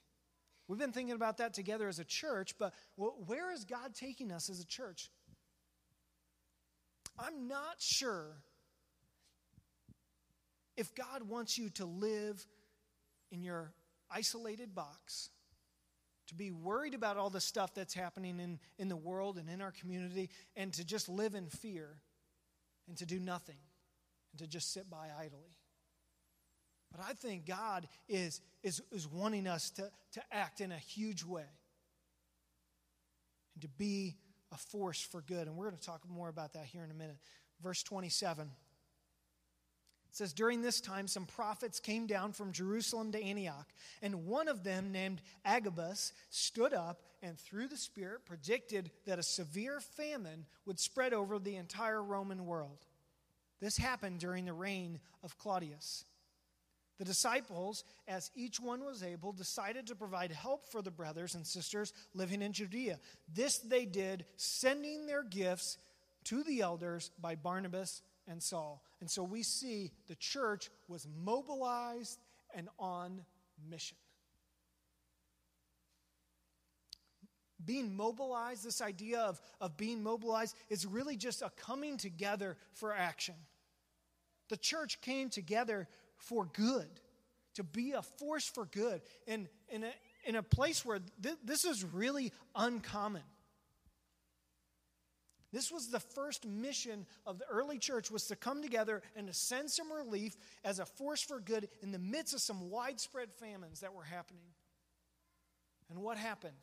We've 0.69 0.79
been 0.79 0.93
thinking 0.93 1.13
about 1.13 1.39
that 1.39 1.53
together 1.53 1.89
as 1.89 1.99
a 1.99 2.05
church, 2.05 2.55
but 2.57 2.73
where 2.95 3.51
is 3.51 3.65
God 3.65 3.93
taking 3.93 4.31
us 4.31 4.49
as 4.49 4.61
a 4.61 4.65
church? 4.65 5.09
I'm 7.19 7.49
not 7.49 7.81
sure 7.81 8.37
if 10.77 10.95
God 10.95 11.27
wants 11.27 11.57
you 11.57 11.69
to 11.71 11.85
live 11.85 12.47
in 13.29 13.43
your 13.43 13.73
isolated 14.09 14.73
box 14.73 15.31
to 16.27 16.35
be 16.35 16.51
worried 16.51 16.93
about 16.93 17.17
all 17.17 17.29
the 17.29 17.41
stuff 17.41 17.73
that's 17.73 17.93
happening 17.93 18.39
in, 18.39 18.59
in 18.77 18.87
the 18.87 18.95
world 18.95 19.37
and 19.37 19.49
in 19.49 19.61
our 19.61 19.71
community, 19.71 20.29
and 20.55 20.73
to 20.73 20.85
just 20.85 21.09
live 21.09 21.35
in 21.35 21.47
fear 21.47 21.89
and 22.87 22.97
to 22.97 23.05
do 23.05 23.19
nothing 23.19 23.57
and 24.31 24.39
to 24.39 24.47
just 24.47 24.73
sit 24.73 24.89
by 24.89 25.07
idly. 25.19 25.57
But 26.91 27.01
I 27.01 27.13
think 27.13 27.45
God 27.45 27.87
is, 28.07 28.41
is, 28.61 28.81
is 28.91 29.07
wanting 29.07 29.47
us 29.47 29.71
to, 29.71 29.89
to 30.13 30.21
act 30.31 30.61
in 30.61 30.71
a 30.71 30.77
huge 30.77 31.23
way 31.23 31.45
and 33.55 33.61
to 33.63 33.67
be 33.67 34.15
a 34.51 34.57
force 34.57 35.01
for 35.01 35.21
good. 35.21 35.47
And 35.47 35.55
we're 35.55 35.69
going 35.69 35.79
to 35.79 35.85
talk 35.85 36.07
more 36.07 36.29
about 36.29 36.53
that 36.53 36.65
here 36.65 36.83
in 36.83 36.91
a 36.91 36.93
minute. 36.93 37.17
Verse 37.61 37.81
27. 37.81 38.51
It 40.13 40.17
says, 40.17 40.33
During 40.33 40.61
this 40.61 40.79
time, 40.79 41.07
some 41.07 41.25
prophets 41.25 41.79
came 41.79 42.05
down 42.05 42.33
from 42.33 42.51
Jerusalem 42.51 43.11
to 43.13 43.23
Antioch, 43.23 43.67
and 43.99 44.27
one 44.27 44.47
of 44.47 44.63
them, 44.63 44.91
named 44.91 45.21
Agabus, 45.43 46.13
stood 46.29 46.71
up 46.71 47.01
and 47.23 47.39
through 47.39 47.67
the 47.67 47.77
Spirit 47.77 48.23
predicted 48.23 48.91
that 49.07 49.17
a 49.17 49.23
severe 49.23 49.79
famine 49.79 50.45
would 50.67 50.79
spread 50.79 51.13
over 51.13 51.39
the 51.39 51.55
entire 51.55 52.03
Roman 52.03 52.45
world. 52.45 52.85
This 53.59 53.75
happened 53.75 54.19
during 54.19 54.45
the 54.45 54.53
reign 54.53 54.99
of 55.23 55.39
Claudius. 55.39 56.05
The 56.99 57.05
disciples, 57.05 57.83
as 58.07 58.29
each 58.35 58.59
one 58.59 58.85
was 58.85 59.01
able, 59.01 59.31
decided 59.31 59.87
to 59.87 59.95
provide 59.95 60.31
help 60.31 60.69
for 60.71 60.83
the 60.83 60.91
brothers 60.91 61.33
and 61.33 61.47
sisters 61.47 61.91
living 62.13 62.43
in 62.43 62.53
Judea. 62.53 62.99
This 63.33 63.57
they 63.57 63.85
did, 63.85 64.25
sending 64.37 65.07
their 65.07 65.23
gifts 65.23 65.79
to 66.25 66.43
the 66.43 66.61
elders 66.61 67.09
by 67.19 67.33
Barnabas 67.33 68.03
and 68.27 68.43
Saul. 68.43 68.83
And 69.03 69.11
so 69.11 69.21
we 69.21 69.43
see 69.43 69.91
the 70.07 70.15
church 70.15 70.69
was 70.87 71.05
mobilized 71.25 72.21
and 72.55 72.69
on 72.79 73.25
mission. 73.69 73.97
Being 77.65 77.97
mobilized, 77.97 78.63
this 78.63 78.81
idea 78.81 79.19
of, 79.19 79.41
of 79.59 79.75
being 79.75 80.01
mobilized, 80.03 80.55
is 80.69 80.85
really 80.85 81.17
just 81.17 81.41
a 81.41 81.51
coming 81.57 81.97
together 81.97 82.55
for 82.71 82.93
action. 82.93 83.35
The 84.47 84.55
church 84.55 85.01
came 85.01 85.29
together 85.29 85.89
for 86.15 86.45
good, 86.45 86.87
to 87.55 87.63
be 87.63 87.91
a 87.91 88.01
force 88.01 88.47
for 88.47 88.67
good, 88.67 89.01
in, 89.27 89.49
in, 89.67 89.83
a, 89.83 89.91
in 90.23 90.37
a 90.37 90.43
place 90.43 90.85
where 90.85 90.99
th- 91.21 91.35
this 91.43 91.65
is 91.65 91.83
really 91.83 92.31
uncommon. 92.55 93.23
This 95.53 95.71
was 95.71 95.89
the 95.89 95.99
first 95.99 96.47
mission 96.47 97.05
of 97.27 97.37
the 97.37 97.45
early 97.45 97.77
church 97.77 98.09
was 98.09 98.25
to 98.25 98.35
come 98.35 98.63
together 98.63 99.03
and 99.15 99.27
to 99.27 99.33
send 99.33 99.69
some 99.69 99.93
relief 99.93 100.35
as 100.65 100.79
a 100.79 100.85
force 100.85 101.21
for 101.21 101.39
good 101.39 101.69
in 101.83 101.91
the 101.91 101.99
midst 101.99 102.33
of 102.33 102.41
some 102.41 102.71
widespread 102.71 103.31
famines 103.31 103.81
that 103.81 103.93
were 103.93 104.03
happening. 104.03 104.47
And 105.91 105.99
what 105.99 106.17
happened? 106.17 106.57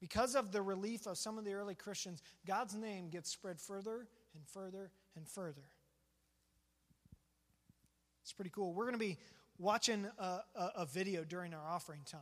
Because 0.00 0.34
of 0.34 0.50
the 0.50 0.60
relief 0.60 1.06
of 1.06 1.16
some 1.16 1.38
of 1.38 1.44
the 1.44 1.52
early 1.52 1.76
Christians, 1.76 2.20
God's 2.44 2.74
name 2.74 3.08
gets 3.08 3.30
spread 3.30 3.60
further 3.60 4.08
and 4.34 4.44
further 4.48 4.90
and 5.14 5.28
further. 5.28 5.68
It's 8.24 8.32
pretty 8.32 8.50
cool. 8.50 8.74
We're 8.74 8.86
going 8.86 8.98
to 8.98 8.98
be 8.98 9.18
watching 9.58 10.08
a, 10.18 10.40
a, 10.56 10.72
a 10.78 10.86
video 10.86 11.22
during 11.22 11.54
our 11.54 11.68
offering 11.68 12.00
time. 12.04 12.20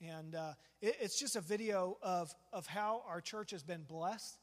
And 0.00 0.34
uh, 0.34 0.54
it, 0.80 0.96
it's 1.00 1.20
just 1.20 1.36
a 1.36 1.40
video 1.40 1.98
of, 2.02 2.34
of 2.52 2.66
how 2.66 3.04
our 3.08 3.20
church 3.20 3.52
has 3.52 3.62
been 3.62 3.84
blessed 3.84 4.36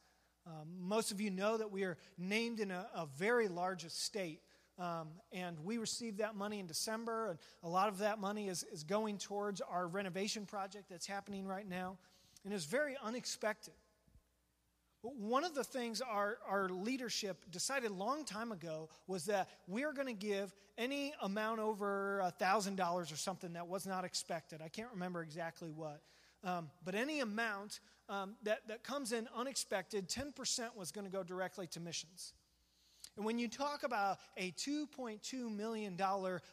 um, 0.45 0.67
most 0.79 1.11
of 1.11 1.21
you 1.21 1.29
know 1.29 1.57
that 1.57 1.71
we 1.71 1.83
are 1.83 1.97
named 2.17 2.59
in 2.59 2.71
a, 2.71 2.87
a 2.95 3.07
very 3.17 3.47
large 3.47 3.85
estate. 3.85 4.41
Um, 4.79 5.09
and 5.31 5.59
we 5.63 5.77
received 5.77 6.17
that 6.17 6.35
money 6.35 6.59
in 6.59 6.65
December, 6.65 7.29
and 7.29 7.39
a 7.61 7.69
lot 7.69 7.89
of 7.89 7.99
that 7.99 8.19
money 8.19 8.47
is, 8.47 8.63
is 8.73 8.83
going 8.83 9.19
towards 9.19 9.61
our 9.61 9.87
renovation 9.87 10.45
project 10.45 10.89
that's 10.89 11.05
happening 11.05 11.45
right 11.45 11.67
now. 11.67 11.97
And 12.43 12.53
it's 12.53 12.65
very 12.65 12.97
unexpected. 13.01 13.75
One 15.01 15.43
of 15.43 15.53
the 15.53 15.63
things 15.63 16.01
our, 16.01 16.37
our 16.47 16.69
leadership 16.69 17.43
decided 17.51 17.91
a 17.91 17.93
long 17.93 18.23
time 18.23 18.51
ago 18.51 18.89
was 19.05 19.25
that 19.25 19.49
we 19.67 19.83
are 19.83 19.91
going 19.91 20.07
to 20.07 20.13
give 20.13 20.53
any 20.77 21.13
amount 21.21 21.59
over 21.59 22.21
$1,000 22.39 23.13
or 23.13 23.15
something 23.17 23.53
that 23.53 23.67
was 23.67 23.85
not 23.85 24.05
expected. 24.05 24.61
I 24.63 24.69
can't 24.69 24.89
remember 24.93 25.21
exactly 25.21 25.69
what. 25.69 26.01
Um, 26.43 26.69
but 26.83 26.95
any 26.95 27.21
amount 27.21 27.79
um, 28.09 28.35
that, 28.43 28.67
that 28.67 28.83
comes 28.83 29.13
in 29.13 29.27
unexpected, 29.35 30.09
10% 30.09 30.75
was 30.75 30.91
going 30.91 31.05
to 31.05 31.11
go 31.11 31.23
directly 31.23 31.67
to 31.67 31.79
missions. 31.79 32.33
And 33.15 33.25
when 33.25 33.37
you 33.37 33.47
talk 33.47 33.83
about 33.83 34.17
a 34.37 34.51
$2.2 34.51 35.55
million 35.55 35.97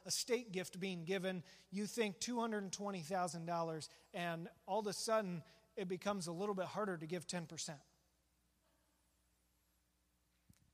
estate 0.06 0.52
gift 0.52 0.78
being 0.78 1.04
given, 1.04 1.42
you 1.70 1.86
think 1.86 2.20
$220,000, 2.20 3.88
and 4.12 4.48
all 4.66 4.80
of 4.80 4.86
a 4.86 4.92
sudden 4.92 5.42
it 5.76 5.88
becomes 5.88 6.26
a 6.26 6.32
little 6.32 6.54
bit 6.54 6.66
harder 6.66 6.96
to 6.96 7.06
give 7.06 7.26
10%. 7.26 7.70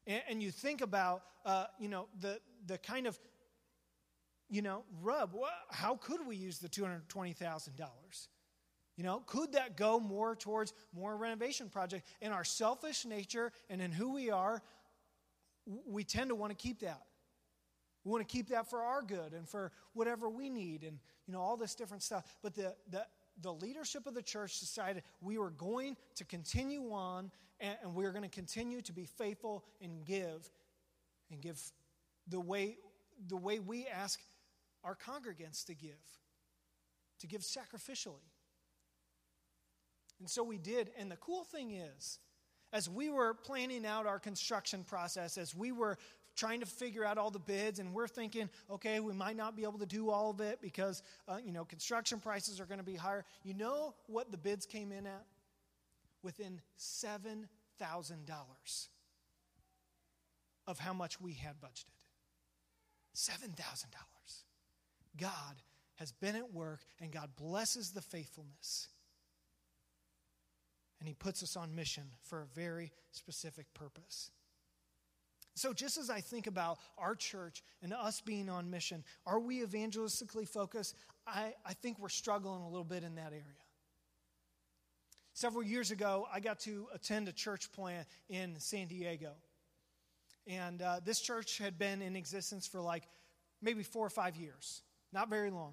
And, 0.07 0.22
and 0.29 0.42
you 0.42 0.50
think 0.50 0.81
about, 0.81 1.22
uh, 1.44 1.66
you 1.79 1.88
know, 1.88 2.09
the, 2.20 2.40
the 2.66 2.79
kind 2.79 3.07
of, 3.07 3.18
you 4.48 4.62
know, 4.62 4.83
rub. 5.02 5.37
How 5.70 5.96
could 5.96 6.26
we 6.26 6.37
use 6.37 6.59
the 6.59 6.68
$220,000? 6.68 7.70
You 8.96 9.04
know, 9.04 9.22
could 9.26 9.52
that 9.52 9.76
go 9.76 10.00
more 10.00 10.35
towards 10.35 10.72
more 10.94 11.16
renovation 11.16 11.68
project? 11.68 12.06
In 12.20 12.32
our 12.32 12.44
selfish 12.44 13.04
nature 13.04 13.52
and 13.68 13.82
in 13.82 13.92
who 13.92 14.14
we 14.14 14.30
are, 14.30 14.62
we 15.87 16.02
tend 16.02 16.30
to 16.30 16.35
want 16.35 16.50
to 16.50 16.56
keep 16.56 16.80
that. 16.80 17.02
We 18.04 18.12
want 18.12 18.26
to 18.26 18.32
keep 18.32 18.48
that 18.48 18.70
for 18.70 18.82
our 18.82 19.02
good 19.02 19.32
and 19.32 19.48
for 19.48 19.72
whatever 19.92 20.28
we 20.28 20.48
need 20.48 20.85
and 20.85 20.98
you 21.26 21.35
know 21.35 21.40
all 21.40 21.56
this 21.56 21.74
different 21.74 22.02
stuff. 22.02 22.24
But 22.42 22.54
the 22.54 22.74
the 22.90 23.04
the 23.42 23.52
leadership 23.52 24.06
of 24.06 24.14
the 24.14 24.22
church 24.22 24.61
decided 24.61 25.02
we 25.20 25.37
were 25.37 25.50
going 25.50 25.96
to 26.14 26.24
continue 26.24 26.90
on 26.92 27.30
and, 27.61 27.76
and 27.82 27.94
we 27.94 28.04
were 28.04 28.12
going 28.12 28.22
to 28.22 28.28
continue 28.28 28.80
to 28.82 28.92
be 28.92 29.04
faithful 29.04 29.64
and 29.82 30.04
give 30.04 30.48
and 31.30 31.40
give 31.42 31.61
the 32.28 32.40
way 32.40 32.78
the 33.28 33.37
way 33.37 33.59
we 33.59 33.87
ask 33.87 34.20
our 34.85 34.96
congregants 34.96 35.64
to 35.64 35.74
give, 35.74 35.98
to 37.18 37.26
give 37.26 37.40
sacrificially. 37.40 38.22
And 40.20 40.29
so 40.29 40.42
we 40.42 40.59
did. 40.59 40.90
And 40.98 41.11
the 41.11 41.16
cool 41.16 41.44
thing 41.44 41.72
is, 41.72 42.18
as 42.72 42.88
we 42.88 43.11
were 43.11 43.35
planning 43.35 43.87
out 43.87 44.07
our 44.07 44.18
construction 44.18 44.85
process, 44.85 45.38
as 45.38 45.55
we 45.55 45.72
were 45.72 45.98
trying 46.37 46.61
to 46.61 46.66
figure 46.66 47.05
out 47.05 47.16
all 47.18 47.31
the 47.31 47.38
bids, 47.38 47.79
and 47.79 47.94
we're 47.94 48.09
thinking, 48.09 48.50
okay, 48.70 49.00
we 49.00 49.12
might 49.12 49.37
not 49.37 49.57
be 49.57 49.62
able 49.62 49.79
to 49.79 49.87
do 49.87 50.11
all 50.11 50.31
of 50.31 50.40
it 50.40 50.61
because, 50.61 51.02
uh, 51.29 51.38
you 51.42 51.52
know, 51.52 51.64
construction 51.64 52.20
prices 52.20 52.61
are 52.61 52.66
going 52.66 52.79
to 52.79 52.85
be 52.85 52.94
higher. 52.94 53.24
You 53.42 53.55
know 53.55 53.94
what 54.07 54.31
the 54.31 54.37
bids 54.37 54.66
came 54.66 54.92
in 54.92 55.07
at? 55.07 55.24
Within 56.22 56.61
$7,000 56.79 57.46
of 60.66 60.79
how 60.79 60.92
much 60.92 61.20
we 61.20 61.33
had 61.35 61.61
budgeted. 61.61 61.85
$7,000. 63.14 63.87
God 65.16 65.62
has 65.94 66.12
been 66.12 66.37
at 66.37 66.52
work, 66.52 66.81
and 67.00 67.11
God 67.11 67.31
blesses 67.37 67.92
the 67.92 68.02
faithfulness 68.02 68.88
and 70.98 71.09
He 71.09 71.14
puts 71.14 71.42
us 71.42 71.56
on 71.56 71.74
mission 71.74 72.04
for 72.22 72.42
a 72.42 72.46
very 72.46 72.92
specific 73.12 73.72
purpose. 73.74 74.30
So, 75.54 75.72
just 75.72 75.96
as 75.96 76.11
I 76.11 76.20
think 76.20 76.46
about 76.46 76.78
our 76.98 77.14
church 77.14 77.62
and 77.82 77.94
us 77.94 78.20
being 78.20 78.50
on 78.50 78.70
mission, 78.70 79.02
are 79.26 79.40
we 79.40 79.62
evangelistically 79.62 80.46
focused? 80.46 80.94
I, 81.26 81.54
I 81.64 81.72
think 81.72 81.98
we're 81.98 82.11
struggling 82.11 82.62
a 82.62 82.68
little 82.68 82.85
bit 82.85 83.02
in 83.04 83.14
that 83.14 83.32
area. 83.32 83.64
Several 85.32 85.62
years 85.62 85.90
ago, 85.90 86.26
I 86.32 86.40
got 86.40 86.61
to 86.61 86.88
attend 86.94 87.28
a 87.28 87.32
church 87.32 87.72
plant 87.72 88.06
in 88.28 88.59
San 88.59 88.88
Diego. 88.88 89.32
And 90.46 90.80
uh, 90.80 91.00
this 91.04 91.20
church 91.20 91.59
had 91.59 91.78
been 91.78 92.02
in 92.02 92.16
existence 92.16 92.66
for 92.66 92.80
like 92.80 93.04
maybe 93.61 93.82
four 93.82 94.06
or 94.06 94.11
five 94.11 94.37
years, 94.37 94.82
not 95.12 95.28
very 95.28 95.50
long. 95.50 95.72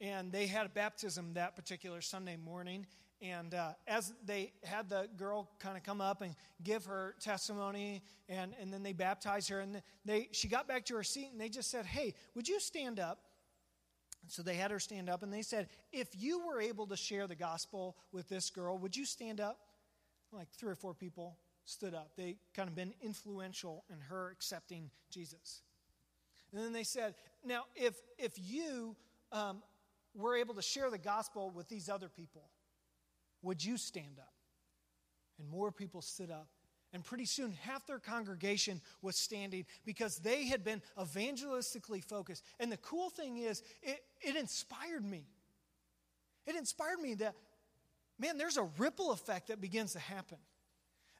And 0.00 0.32
they 0.32 0.46
had 0.46 0.66
a 0.66 0.68
baptism 0.68 1.34
that 1.34 1.54
particular 1.54 2.00
Sunday 2.00 2.36
morning, 2.36 2.86
and 3.22 3.54
uh, 3.54 3.72
as 3.86 4.12
they 4.24 4.52
had 4.64 4.90
the 4.90 5.08
girl 5.16 5.48
kind 5.60 5.76
of 5.76 5.84
come 5.84 6.00
up 6.00 6.22
and 6.22 6.34
give 6.62 6.84
her 6.86 7.14
testimony, 7.20 8.02
and, 8.28 8.52
and 8.60 8.72
then 8.72 8.82
they 8.82 8.92
baptized 8.92 9.48
her, 9.48 9.60
and 9.60 9.80
they, 10.04 10.28
she 10.32 10.48
got 10.48 10.66
back 10.66 10.84
to 10.86 10.96
her 10.96 11.04
seat, 11.04 11.28
and 11.30 11.40
they 11.40 11.48
just 11.48 11.70
said, 11.70 11.86
Hey, 11.86 12.14
would 12.34 12.48
you 12.48 12.58
stand 12.58 12.98
up? 12.98 13.20
So 14.28 14.42
they 14.42 14.54
had 14.54 14.70
her 14.70 14.80
stand 14.80 15.08
up, 15.08 15.22
and 15.22 15.32
they 15.32 15.42
said, 15.42 15.68
If 15.92 16.08
you 16.18 16.44
were 16.44 16.60
able 16.60 16.86
to 16.88 16.96
share 16.96 17.26
the 17.26 17.36
gospel 17.36 17.96
with 18.10 18.28
this 18.28 18.50
girl, 18.50 18.76
would 18.78 18.96
you 18.96 19.04
stand 19.04 19.40
up? 19.40 19.58
Like 20.32 20.48
three 20.50 20.72
or 20.72 20.76
four 20.76 20.94
people 20.94 21.38
stood 21.64 21.94
up. 21.94 22.12
They 22.16 22.36
kind 22.54 22.68
of 22.68 22.74
been 22.74 22.92
influential 23.02 23.84
in 23.90 24.00
her 24.00 24.30
accepting 24.30 24.90
Jesus. 25.10 25.62
And 26.52 26.62
then 26.62 26.72
they 26.72 26.84
said, 26.84 27.14
Now, 27.44 27.64
if, 27.76 27.94
if 28.18 28.32
you 28.36 28.96
um, 29.30 29.62
were 30.14 30.36
able 30.36 30.54
to 30.54 30.62
share 30.62 30.90
the 30.90 30.98
gospel 30.98 31.50
with 31.50 31.68
these 31.68 31.88
other 31.88 32.08
people, 32.08 32.50
would 33.42 33.64
you 33.64 33.76
stand 33.76 34.18
up? 34.18 34.32
And 35.38 35.48
more 35.48 35.72
people 35.72 36.02
stood 36.02 36.30
up. 36.30 36.48
And 36.92 37.02
pretty 37.02 37.24
soon, 37.24 37.52
half 37.52 37.86
their 37.86 37.98
congregation 37.98 38.80
was 39.00 39.16
standing 39.16 39.64
because 39.84 40.18
they 40.18 40.46
had 40.46 40.62
been 40.62 40.82
evangelistically 40.98 42.04
focused. 42.04 42.44
And 42.60 42.70
the 42.70 42.76
cool 42.76 43.08
thing 43.08 43.38
is, 43.38 43.62
it, 43.82 44.00
it 44.20 44.36
inspired 44.36 45.04
me. 45.04 45.24
It 46.46 46.54
inspired 46.54 47.00
me 47.00 47.14
that, 47.14 47.34
man, 48.18 48.36
there's 48.36 48.58
a 48.58 48.68
ripple 48.76 49.12
effect 49.12 49.48
that 49.48 49.60
begins 49.60 49.94
to 49.94 50.00
happen. 50.00 50.38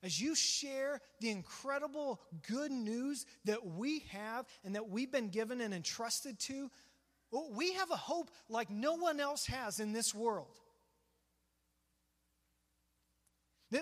As 0.02 0.20
you 0.20 0.34
share 0.34 1.00
the 1.20 1.30
incredible 1.30 2.20
good 2.48 2.72
news 2.72 3.24
that 3.44 3.64
we 3.64 4.00
have 4.10 4.46
and 4.64 4.74
that 4.74 4.90
we've 4.90 5.12
been 5.12 5.28
given 5.28 5.60
and 5.60 5.72
entrusted 5.72 6.38
to, 6.40 6.70
oh, 7.32 7.50
we 7.54 7.72
have 7.74 7.90
a 7.90 7.96
hope 7.96 8.30
like 8.48 8.68
no 8.68 8.94
one 8.94 9.20
else 9.20 9.46
has 9.46 9.78
in 9.80 9.92
this 9.92 10.14
world. 10.14 10.58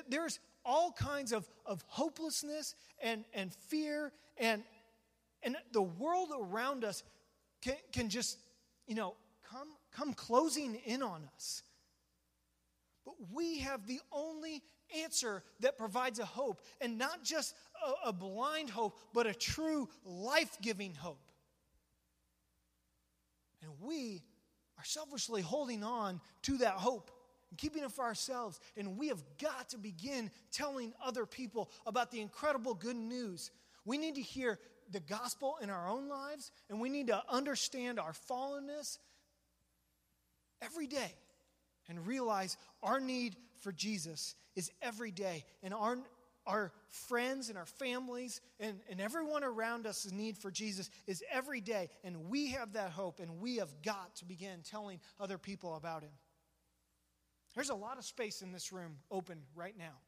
There's 0.08 0.38
all 0.64 0.92
kinds 0.92 1.32
of, 1.32 1.48
of 1.66 1.84
hopelessness 1.86 2.74
and, 3.02 3.24
and 3.34 3.52
fear, 3.52 4.12
and, 4.36 4.62
and 5.42 5.56
the 5.72 5.82
world 5.82 6.30
around 6.38 6.84
us 6.84 7.02
can, 7.62 7.76
can 7.92 8.08
just, 8.08 8.38
you 8.86 8.94
know, 8.94 9.14
come, 9.50 9.68
come 9.92 10.12
closing 10.12 10.76
in 10.84 11.02
on 11.02 11.28
us. 11.34 11.62
But 13.04 13.14
we 13.32 13.58
have 13.60 13.86
the 13.86 14.00
only 14.12 14.62
answer 15.02 15.42
that 15.60 15.78
provides 15.78 16.18
a 16.18 16.24
hope, 16.24 16.62
and 16.80 16.98
not 16.98 17.24
just 17.24 17.54
a, 18.04 18.08
a 18.08 18.12
blind 18.12 18.70
hope, 18.70 18.98
but 19.12 19.26
a 19.26 19.34
true 19.34 19.88
life 20.04 20.56
giving 20.60 20.94
hope. 20.94 21.20
And 23.62 23.72
we 23.80 24.22
are 24.78 24.84
selfishly 24.84 25.42
holding 25.42 25.84
on 25.84 26.20
to 26.42 26.58
that 26.58 26.74
hope 26.74 27.10
and 27.50 27.58
keeping 27.58 27.82
it 27.82 27.92
for 27.92 28.04
ourselves. 28.04 28.60
And 28.76 28.96
we 28.96 29.08
have 29.08 29.22
got 29.40 29.70
to 29.70 29.78
begin 29.78 30.30
telling 30.52 30.92
other 31.04 31.26
people 31.26 31.70
about 31.86 32.10
the 32.10 32.20
incredible 32.20 32.74
good 32.74 32.96
news. 32.96 33.50
We 33.84 33.98
need 33.98 34.14
to 34.16 34.22
hear 34.22 34.58
the 34.90 35.00
gospel 35.00 35.56
in 35.62 35.70
our 35.70 35.88
own 35.88 36.08
lives, 36.08 36.50
and 36.68 36.80
we 36.80 36.88
need 36.88 37.08
to 37.08 37.22
understand 37.28 38.00
our 38.00 38.12
fallenness 38.28 38.98
every 40.62 40.86
day 40.86 41.14
and 41.88 42.06
realize 42.06 42.56
our 42.82 43.00
need 43.00 43.36
for 43.60 43.72
Jesus 43.72 44.34
is 44.56 44.70
every 44.82 45.10
day. 45.10 45.44
And 45.62 45.74
our, 45.74 45.98
our 46.46 46.72
friends 46.88 47.48
and 47.48 47.58
our 47.58 47.66
families 47.66 48.40
and, 48.58 48.80
and 48.90 49.00
everyone 49.00 49.44
around 49.44 49.86
us' 49.86 50.10
need 50.12 50.36
for 50.36 50.50
Jesus 50.50 50.90
is 51.06 51.22
every 51.32 51.60
day. 51.60 51.88
And 52.04 52.28
we 52.28 52.50
have 52.52 52.72
that 52.74 52.90
hope, 52.90 53.20
and 53.20 53.40
we 53.40 53.56
have 53.56 53.70
got 53.82 54.16
to 54.16 54.24
begin 54.24 54.60
telling 54.62 55.00
other 55.18 55.38
people 55.38 55.76
about 55.76 56.02
Him. 56.02 56.10
There's 57.54 57.70
a 57.70 57.74
lot 57.74 57.98
of 57.98 58.04
space 58.04 58.42
in 58.42 58.52
this 58.52 58.72
room 58.72 58.96
open 59.10 59.42
right 59.54 59.76
now. 59.76 59.98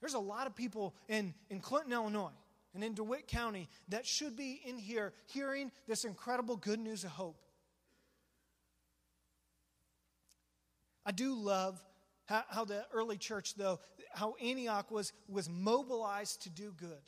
There's 0.00 0.14
a 0.14 0.18
lot 0.18 0.46
of 0.46 0.54
people 0.54 0.94
in, 1.08 1.34
in 1.48 1.60
Clinton, 1.60 1.92
Illinois, 1.92 2.36
and 2.74 2.82
in 2.82 2.94
DeWitt 2.94 3.28
County 3.28 3.68
that 3.88 4.04
should 4.04 4.36
be 4.36 4.60
in 4.64 4.76
here 4.76 5.12
hearing 5.26 5.70
this 5.86 6.04
incredible 6.04 6.56
good 6.56 6.80
news 6.80 7.04
of 7.04 7.10
hope. 7.10 7.40
I 11.06 11.12
do 11.12 11.34
love 11.34 11.82
how, 12.26 12.44
how 12.48 12.64
the 12.64 12.84
early 12.92 13.16
church, 13.16 13.54
though, 13.54 13.80
how 14.12 14.34
Antioch 14.42 14.90
was, 14.90 15.12
was 15.28 15.48
mobilized 15.48 16.42
to 16.42 16.50
do 16.50 16.72
good. 16.76 17.02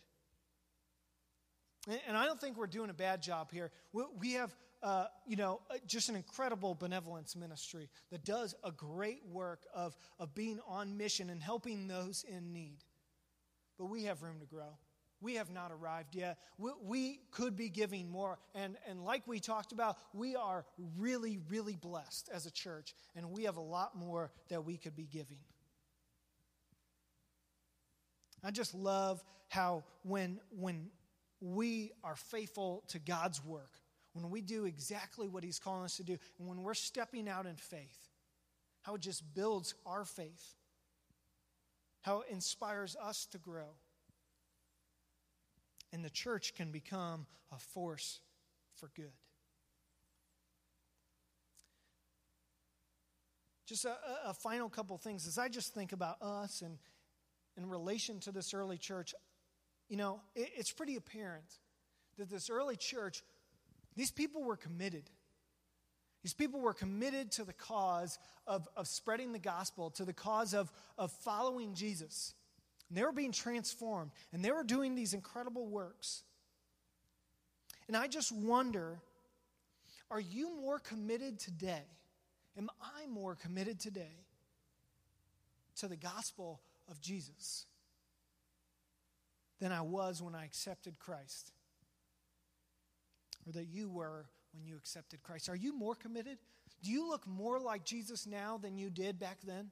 And, 2.09 2.17
I 2.17 2.27
don't 2.27 2.41
think 2.41 2.57
we're 2.57 2.67
doing 2.67 2.91
a 2.91 2.95
bad 2.95 3.23
job 3.23 3.53
here. 3.53 3.71
We 4.19 4.33
have, 4.33 4.55
uh, 4.83 5.07
you 5.27 5.37
know, 5.37 5.61
uh, 5.71 5.77
just 5.87 6.09
an 6.09 6.17
incredible 6.17 6.75
benevolence 6.75 7.35
ministry 7.35 7.89
that 8.11 8.25
does 8.25 8.55
a 8.65 8.71
great 8.71 9.23
work 9.27 9.67
of, 9.75 9.97
of 10.19 10.35
being 10.35 10.61
on 10.69 10.97
mission 10.97 11.31
and 11.31 11.43
helping 11.43 11.89
those 11.89 12.25
in 12.29 12.53
need. 12.53 12.79
But 13.79 13.87
we 13.87 14.05
have 14.05 14.23
room 14.23 14.41
to 14.41 14.47
grow. 14.47 14.79
We 15.21 15.35
have 15.37 15.51
not 15.51 15.73
arrived 15.73 16.15
yet. 16.15 16.39
We, 16.59 16.71
we, 16.83 17.21
could 17.31 17.57
be 17.57 17.71
giving 17.71 18.11
more. 18.11 18.39
And, 18.55 18.77
and 18.89 19.03
like 19.03 19.27
we 19.27 19.41
talked 19.41 19.73
about, 19.73 19.97
we 20.13 20.37
are 20.37 20.65
really, 20.99 21.39
really 21.49 21.75
blessed 21.75 22.29
as 22.33 22.45
a 22.47 22.51
church, 22.51 22.95
and 23.15 23.31
we 23.31 23.45
have 23.45 23.57
a 23.57 23.63
lot 23.63 23.97
more 23.97 24.31
that 24.49 24.65
we 24.65 24.77
could 24.77 24.95
be 24.95 25.07
giving. 25.11 25.39
I 28.45 28.51
just 28.51 28.75
love 28.75 29.25
how 29.49 29.85
when, 30.03 30.39
when 30.51 30.91
we 31.41 31.93
are 32.05 32.17
faithful 32.17 32.85
to 32.89 32.99
God's 32.99 33.43
work, 33.45 33.71
when 34.17 34.31
we 34.31 34.41
do 34.41 34.65
exactly 34.65 35.29
what 35.29 35.45
He's 35.45 35.59
calling 35.59 35.85
us 35.85 35.97
to 35.99 36.05
do, 36.05 36.17
and 36.39 36.49
when 36.49 36.63
we're 36.63 36.75
stepping 36.75 37.29
out 37.29 37.47
in 37.47 37.57
faith, 37.57 38.09
how 38.83 38.95
it 38.95 39.01
just 39.01 39.23
builds 39.35 39.75
our 39.85 40.05
faith, 40.05 40.55
how 42.03 42.21
it 42.21 42.27
inspires 42.31 42.97
us 43.01 43.27
to 43.27 43.39
grow 43.39 43.75
and 45.97 46.05
the 46.05 46.11
church 46.11 46.55
can 46.55 46.71
become 46.71 47.27
a 47.51 47.59
force 47.59 48.21
for 48.75 48.91
good. 48.95 49.13
Just 53.67 53.87
a, 53.87 53.97
a, 54.27 54.35
final 54.35 54.69
couple 54.69 54.97
things 54.99 55.27
as 55.27 55.39
I 55.39 55.49
just 55.49 55.75
think 55.75 55.93
about 55.93 56.21
us 56.21 56.63
and 56.63 56.79
in 57.57 57.69
relation 57.69 58.21
to 58.21 58.31
this 58.31 58.53
early 58.53 58.77
church, 58.77 59.15
you 59.89 59.97
know, 59.97 60.21
it, 60.35 60.51
it's 60.55 60.71
pretty 60.71 60.97
apparent 60.97 61.47
that 62.19 62.29
this 62.29 62.51
early 62.51 62.77
church, 62.77 63.23
these 63.97 64.11
people 64.11 64.43
were 64.43 64.57
committed. 64.57 65.11
These 66.23 66.35
people 66.35 66.61
were 66.61 66.75
committed 66.75 67.33
to 67.33 67.45
the 67.45 67.53
cause 67.53 68.19
of, 68.47 68.69
of 68.77 68.87
spreading 68.87 69.33
the 69.33 69.39
gospel, 69.39 69.91
to 69.91 70.05
the 70.05 70.13
cause 70.13 70.55
of, 70.55 70.71
of 70.99 71.13
following 71.13 71.75
Jesus. 71.75 72.35
And 72.89 72.99
they 72.99 73.03
were 73.03 73.13
being 73.13 73.33
transformed, 73.33 74.11
and 74.33 74.45
they 74.45 74.51
were 74.51 74.65
doing 74.65 74.95
these 74.95 75.15
incredible 75.15 75.67
works. 75.67 76.23
And 77.89 77.97
I 77.97 78.09
just 78.09 78.33
wonder 78.33 79.01
are 80.11 80.21
you 80.21 80.57
more 80.61 80.79
committed 80.79 81.41
today? 81.41 81.83
Am 82.57 82.71
I 82.81 83.07
more 83.07 83.35
committed 83.35 83.81
today 83.81 84.25
to 85.77 85.89
the 85.89 85.97
gospel 85.97 86.61
of 86.89 87.01
Jesus 87.01 87.67
than 89.61 89.73
I 89.73 89.81
was 89.81 90.23
when 90.23 90.35
I 90.35 90.45
accepted 90.45 90.99
Christ? 90.99 91.53
Or 93.47 93.53
that 93.53 93.67
you 93.67 93.89
were 93.89 94.27
when 94.53 94.67
you 94.67 94.77
accepted 94.77 95.23
Christ? 95.23 95.49
Are 95.49 95.57
you 95.57 95.77
more 95.77 95.95
committed? 95.95 96.39
Do 96.83 96.91
you 96.91 97.09
look 97.09 97.27
more 97.27 97.61
like 97.61 97.85
Jesus 97.85 98.27
now 98.27 98.59
than 98.59 98.77
you 98.77 98.91
did 98.91 99.19
back 99.19 99.39
then? 99.47 99.71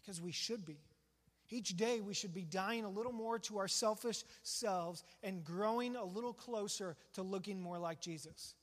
Because 0.00 0.20
we 0.20 0.32
should 0.32 0.64
be. 0.64 0.78
Each 1.48 1.76
day 1.76 2.00
we 2.00 2.14
should 2.14 2.34
be 2.34 2.44
dying 2.44 2.84
a 2.84 2.88
little 2.88 3.12
more 3.12 3.38
to 3.40 3.58
our 3.58 3.68
selfish 3.68 4.24
selves 4.42 5.04
and 5.22 5.44
growing 5.44 5.94
a 5.94 6.04
little 6.04 6.32
closer 6.32 6.96
to 7.14 7.22
looking 7.22 7.60
more 7.60 7.78
like 7.78 8.00
Jesus. 8.00 8.54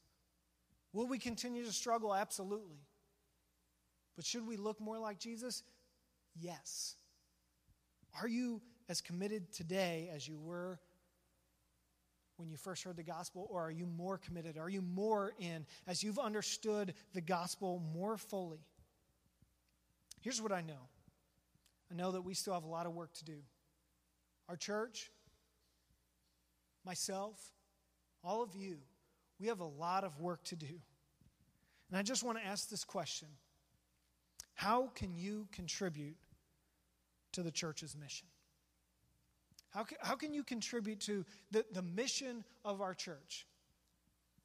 Will 0.91 1.07
we 1.07 1.17
continue 1.17 1.65
to 1.65 1.71
struggle? 1.71 2.13
Absolutely. 2.13 2.77
But 4.15 4.25
should 4.25 4.45
we 4.45 4.57
look 4.57 4.79
more 4.79 4.99
like 4.99 5.17
Jesus? 5.17 5.63
Yes. 6.36 6.95
Are 8.21 8.27
you 8.27 8.62
as 8.89 9.01
committed 9.01 9.51
today 9.51 10.12
as 10.13 10.27
you 10.27 10.38
were 10.38 10.79
when 12.37 12.49
you 12.49 12.57
first 12.57 12.83
heard 12.83 12.97
the 12.97 13.03
gospel, 13.03 13.47
or 13.49 13.61
are 13.61 13.71
you 13.71 13.85
more 13.85 14.17
committed? 14.17 14.57
Are 14.57 14.69
you 14.69 14.81
more 14.81 15.33
in 15.39 15.65
as 15.87 16.03
you've 16.03 16.19
understood 16.19 16.93
the 17.13 17.21
gospel 17.21 17.81
more 17.93 18.17
fully? 18.17 18.65
Here's 20.21 20.41
what 20.41 20.51
I 20.51 20.61
know 20.61 20.89
I 21.91 21.95
know 21.95 22.11
that 22.11 22.21
we 22.21 22.33
still 22.33 22.53
have 22.53 22.63
a 22.63 22.69
lot 22.69 22.85
of 22.85 22.93
work 22.93 23.13
to 23.13 23.25
do. 23.25 23.37
Our 24.49 24.55
church, 24.55 25.11
myself, 26.85 27.39
all 28.23 28.41
of 28.41 28.55
you, 28.55 28.77
we 29.39 29.47
have 29.47 29.59
a 29.59 29.65
lot 29.65 30.03
of 30.03 30.19
work 30.19 30.43
to 30.45 30.55
do. 30.55 30.81
And 31.89 31.99
I 31.99 32.01
just 32.01 32.23
want 32.23 32.37
to 32.39 32.45
ask 32.45 32.69
this 32.69 32.83
question 32.83 33.27
How 34.55 34.87
can 34.95 35.13
you 35.13 35.47
contribute 35.51 36.17
to 37.33 37.43
the 37.43 37.51
church's 37.51 37.95
mission? 37.95 38.27
How 39.73 39.83
can, 39.83 39.97
how 40.01 40.15
can 40.15 40.33
you 40.33 40.43
contribute 40.43 40.99
to 41.01 41.25
the, 41.51 41.65
the 41.73 41.81
mission 41.81 42.43
of 42.63 42.81
our 42.81 42.93
church? 42.93 43.47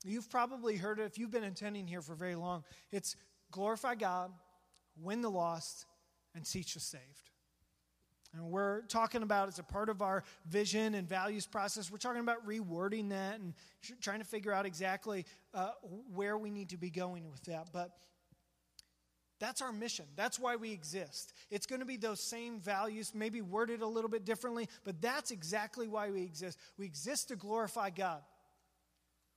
You've 0.05 0.31
probably 0.31 0.77
heard 0.77 1.01
it 1.01 1.05
if 1.05 1.19
you've 1.19 1.31
been 1.31 1.45
attending 1.45 1.87
here 1.87 2.01
for 2.01 2.15
very 2.15 2.35
long. 2.35 2.65
It's 2.93 3.17
glorify 3.51 3.95
God, 3.95 4.31
win 5.01 5.21
the 5.21 5.31
lost, 5.31 5.87
and 6.35 6.45
teach 6.45 6.75
the 6.75 6.81
saved. 6.81 7.31
And 8.35 8.51
we're 8.51 8.83
talking 8.83 9.23
about 9.23 9.49
as 9.49 9.59
a 9.59 9.63
part 9.63 9.89
of 9.89 10.03
our 10.03 10.23
vision 10.47 10.95
and 10.95 11.09
values 11.09 11.47
process, 11.47 11.91
we're 11.91 11.99
talking 11.99 12.21
about 12.21 12.47
rewording 12.47 13.09
that 13.11 13.41
and 13.41 13.55
trying 14.01 14.19
to 14.21 14.25
figure 14.25 14.53
out 14.53 14.67
exactly 14.67 15.25
uh, 15.55 15.71
where 16.15 16.37
we 16.39 16.51
need 16.51 16.69
to 16.71 16.77
be 16.77 16.91
going 16.91 17.31
with 17.31 17.43
that. 17.45 17.69
But 17.73 17.91
that's 19.41 19.63
our 19.63 19.73
mission. 19.73 20.07
That's 20.17 20.39
why 20.39 20.57
we 20.57 20.73
exist. 20.73 21.33
It's 21.51 21.67
going 21.67 21.81
to 21.81 21.87
be 21.87 21.97
those 21.97 22.21
same 22.21 22.61
values, 22.61 23.13
maybe 23.15 23.41
worded 23.41 23.83
a 23.83 23.87
little 23.87 24.11
bit 24.11 24.25
differently, 24.25 24.69
but 24.85 25.01
that's 25.01 25.31
exactly 25.31 25.87
why 25.87 26.11
we 26.11 26.23
exist. 26.23 26.59
We 26.77 26.87
exist 26.87 27.29
to 27.29 27.37
glorify 27.37 27.91
God, 27.91 28.23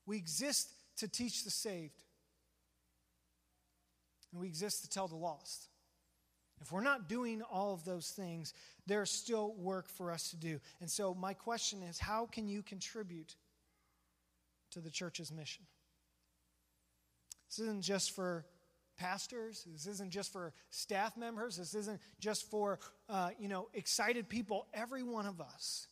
we 0.06 0.18
exist 0.18 0.70
to 0.98 1.08
teach 1.08 1.44
the 1.44 1.52
saved, 1.52 2.04
and 4.32 4.42
we 4.42 4.48
exist 4.48 4.84
to 4.84 4.90
tell 4.90 5.08
the 5.08 5.16
lost. 5.16 5.68
If 6.62 6.72
we're 6.72 6.82
not 6.82 7.10
doing 7.10 7.42
all 7.42 7.74
of 7.74 7.86
those 7.86 8.10
things, 8.10 8.54
there's 8.86 9.10
still 9.10 9.54
work 9.56 9.90
for 9.90 10.12
us 10.12 10.30
to 10.30 10.36
do. 10.36 10.60
And 10.80 10.90
so, 10.90 11.16
my 11.16 11.34
question 11.34 11.82
is 11.82 11.98
how 11.98 12.28
can 12.28 12.48
you 12.48 12.62
contribute 12.62 13.36
to 14.72 14.80
the 14.80 14.92
church's 14.92 15.32
mission? 15.32 15.66
This 17.50 17.60
isn't 17.60 17.82
just 17.82 18.12
for 18.12 18.46
pastors. 19.02 19.66
This 19.72 19.88
isn't 19.88 20.12
just 20.12 20.32
for 20.32 20.54
staff 20.70 21.18
members. 21.18 21.58
This 21.58 21.74
isn't 21.74 22.00
just 22.20 22.50
for, 22.52 22.80
uh, 23.10 23.32
you 23.40 23.48
know, 23.48 23.68
excited 23.74 24.30
people. 24.30 24.68
Every 24.74 25.02
one 25.02 25.26
of 25.26 25.42
us 25.42 25.88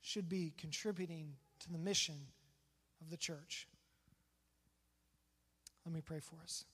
should 0.00 0.28
be 0.28 0.54
contributing 0.56 1.34
to 1.60 1.70
the 1.70 1.76
mission 1.76 2.14
of 3.02 3.10
the 3.10 3.18
church. 3.18 3.68
Let 5.84 5.94
me 5.94 6.00
pray 6.00 6.20
for 6.20 6.36
us. 6.42 6.64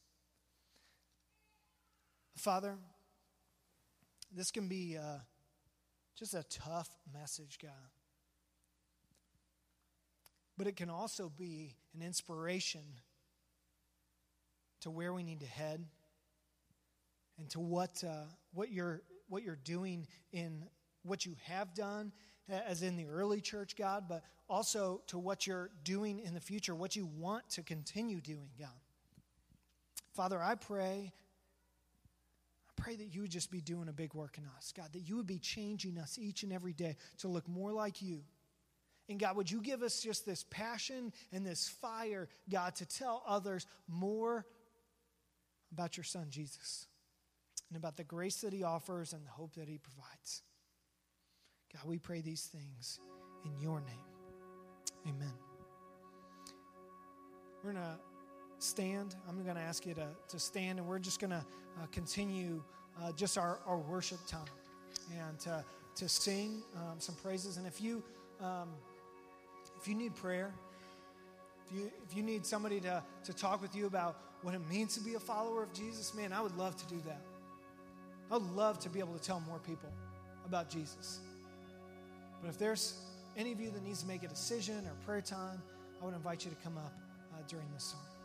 Father, 2.37 2.77
this 4.33 4.52
can 4.52 4.69
be 4.69 4.96
uh, 4.96 5.19
just 6.17 6.35
a 6.35 6.44
tough 6.44 6.90
message, 7.12 7.58
God. 7.60 7.73
But 10.56 10.69
it 10.69 10.77
can 10.77 10.90
also 10.90 11.31
be 11.37 11.75
an 11.92 12.02
inspiration 12.06 12.83
to 14.81 14.90
where 14.90 15.12
we 15.12 15.22
need 15.22 15.40
to 15.40 15.46
head 15.46 15.85
and 17.38 17.48
to 17.50 17.60
what, 17.60 18.02
uh, 18.06 18.24
what, 18.52 18.72
you're, 18.72 19.02
what 19.29 19.42
you're 19.42 19.58
doing 19.64 20.06
in 20.33 20.64
what 21.02 21.27
you 21.27 21.37
have 21.44 21.74
done, 21.74 22.12
as 22.48 22.83
in 22.83 22.96
the 22.96 23.06
early 23.06 23.40
church, 23.40 23.77
God, 23.77 24.04
but 24.08 24.22
also 24.48 25.02
to 25.08 25.18
what 25.18 25.46
you're 25.46 25.70
doing 25.85 26.20
in 26.20 26.35
the 26.35 26.40
future, 26.40 26.74
what 26.74 26.96
you 26.96 27.06
want 27.06 27.48
to 27.50 27.62
continue 27.62 28.20
doing, 28.20 28.50
God. 28.58 28.68
Father, 30.14 30.40
I 30.42 30.54
pray 30.54 31.12
I 32.68 32.83
pray 32.83 32.96
that 32.96 33.14
you 33.14 33.22
would 33.22 33.31
just 33.31 33.50
be 33.50 33.60
doing 33.60 33.88
a 33.88 33.92
big 33.92 34.14
work 34.14 34.38
in 34.38 34.44
us, 34.56 34.72
God, 34.77 34.92
that 34.92 35.00
you 35.00 35.16
would 35.16 35.27
be 35.27 35.38
changing 35.38 35.98
us 35.98 36.18
each 36.18 36.42
and 36.42 36.52
every 36.52 36.72
day 36.72 36.96
to 37.18 37.29
look 37.29 37.48
more 37.48 37.72
like 37.72 38.02
you 38.02 38.22
And 39.08 39.20
God, 39.20 39.37
would 39.37 39.50
you 39.50 39.60
give 39.62 39.83
us 39.83 40.00
just 40.00 40.27
this 40.27 40.44
passion 40.50 41.12
and 41.33 41.46
this 41.46 41.68
fire, 41.68 42.29
God, 42.50 42.74
to 42.77 42.87
tell 42.87 43.22
others 43.27 43.66
more 43.88 44.46
about 45.77 45.98
your 45.98 46.04
son, 46.04 46.29
Jesus, 46.31 46.87
and 47.68 47.77
about 47.77 47.98
the 47.98 48.04
grace 48.04 48.40
that 48.40 48.54
he 48.54 48.62
offers 48.62 49.12
and 49.12 49.27
the 49.27 49.31
hope 49.31 49.54
that 49.56 49.68
he 49.68 49.77
provides. 49.77 50.42
God, 51.74 51.83
we 51.87 51.98
pray 51.98 52.22
these 52.22 52.44
things 52.46 52.98
in 53.44 53.60
your 53.60 53.81
name. 53.81 54.06
Amen. 55.06 55.35
We're 57.62 57.72
going 57.72 57.85
to 57.85 57.98
stand. 58.58 59.16
I'm 59.29 59.42
going 59.44 59.56
to 59.56 59.60
ask 59.60 59.85
you 59.85 59.92
to, 59.94 60.08
to 60.29 60.38
stand, 60.38 60.79
and 60.79 60.88
we're 60.88 60.98
just 60.98 61.20
going 61.20 61.33
to 61.33 61.44
uh, 61.83 61.87
continue 61.92 62.64
uh, 63.02 63.12
just 63.12 63.37
our, 63.37 63.60
our 63.66 63.77
worship 63.77 64.20
time 64.27 64.40
and 65.20 65.38
to, 65.40 65.62
to 65.96 66.08
sing 66.08 66.62
um, 66.74 66.98
some 67.00 67.16
praises. 67.16 67.58
And 67.58 67.66
if 67.66 67.83
you, 67.83 68.02
um, 68.40 68.70
if 69.79 69.87
you 69.87 69.94
need 69.94 70.14
prayer, 70.14 70.54
if 71.66 71.77
you, 71.77 71.92
if 72.08 72.16
you 72.16 72.22
need 72.22 72.46
somebody 72.46 72.81
to, 72.81 73.02
to 73.24 73.35
talk 73.35 73.60
with 73.60 73.77
you 73.77 73.87
about 73.87 74.36
what 74.47 74.55
it 74.55 74.61
means 74.71 74.94
to 74.94 75.01
be 75.01 75.15
a 75.15 75.19
follower 75.19 75.65
of 75.65 75.73
Jesus, 75.73 76.15
man, 76.15 76.33
I 76.33 76.40
would 76.40 76.57
love 76.57 76.77
to 76.77 76.87
do 76.87 77.03
that. 77.05 77.21
I 78.31 78.35
would 78.35 78.49
love 78.55 78.79
to 78.79 78.88
be 78.88 79.01
able 79.01 79.13
to 79.15 79.21
tell 79.21 79.40
more 79.40 79.59
people 79.59 79.90
about 80.47 80.71
Jesus. 80.71 81.19
But 82.40 82.51
if 82.51 82.57
there's 82.57 82.94
any 83.37 83.51
of 83.51 83.59
you 83.59 83.73
that 83.73 83.83
needs 83.83 84.03
to 84.03 84.07
make 84.07 84.23
a 84.23 84.29
decision 84.29 84.87
or 84.87 84.92
prayer 85.05 85.21
time, 85.21 85.61
I 86.01 86.05
would 86.05 86.15
invite 86.15 86.44
you 86.44 86.53
to 86.53 86.57
come 86.63 86.79
up 86.79 86.92
uh, 87.35 87.38
during 87.49 87.67
this 87.75 87.83
song. 87.83 88.15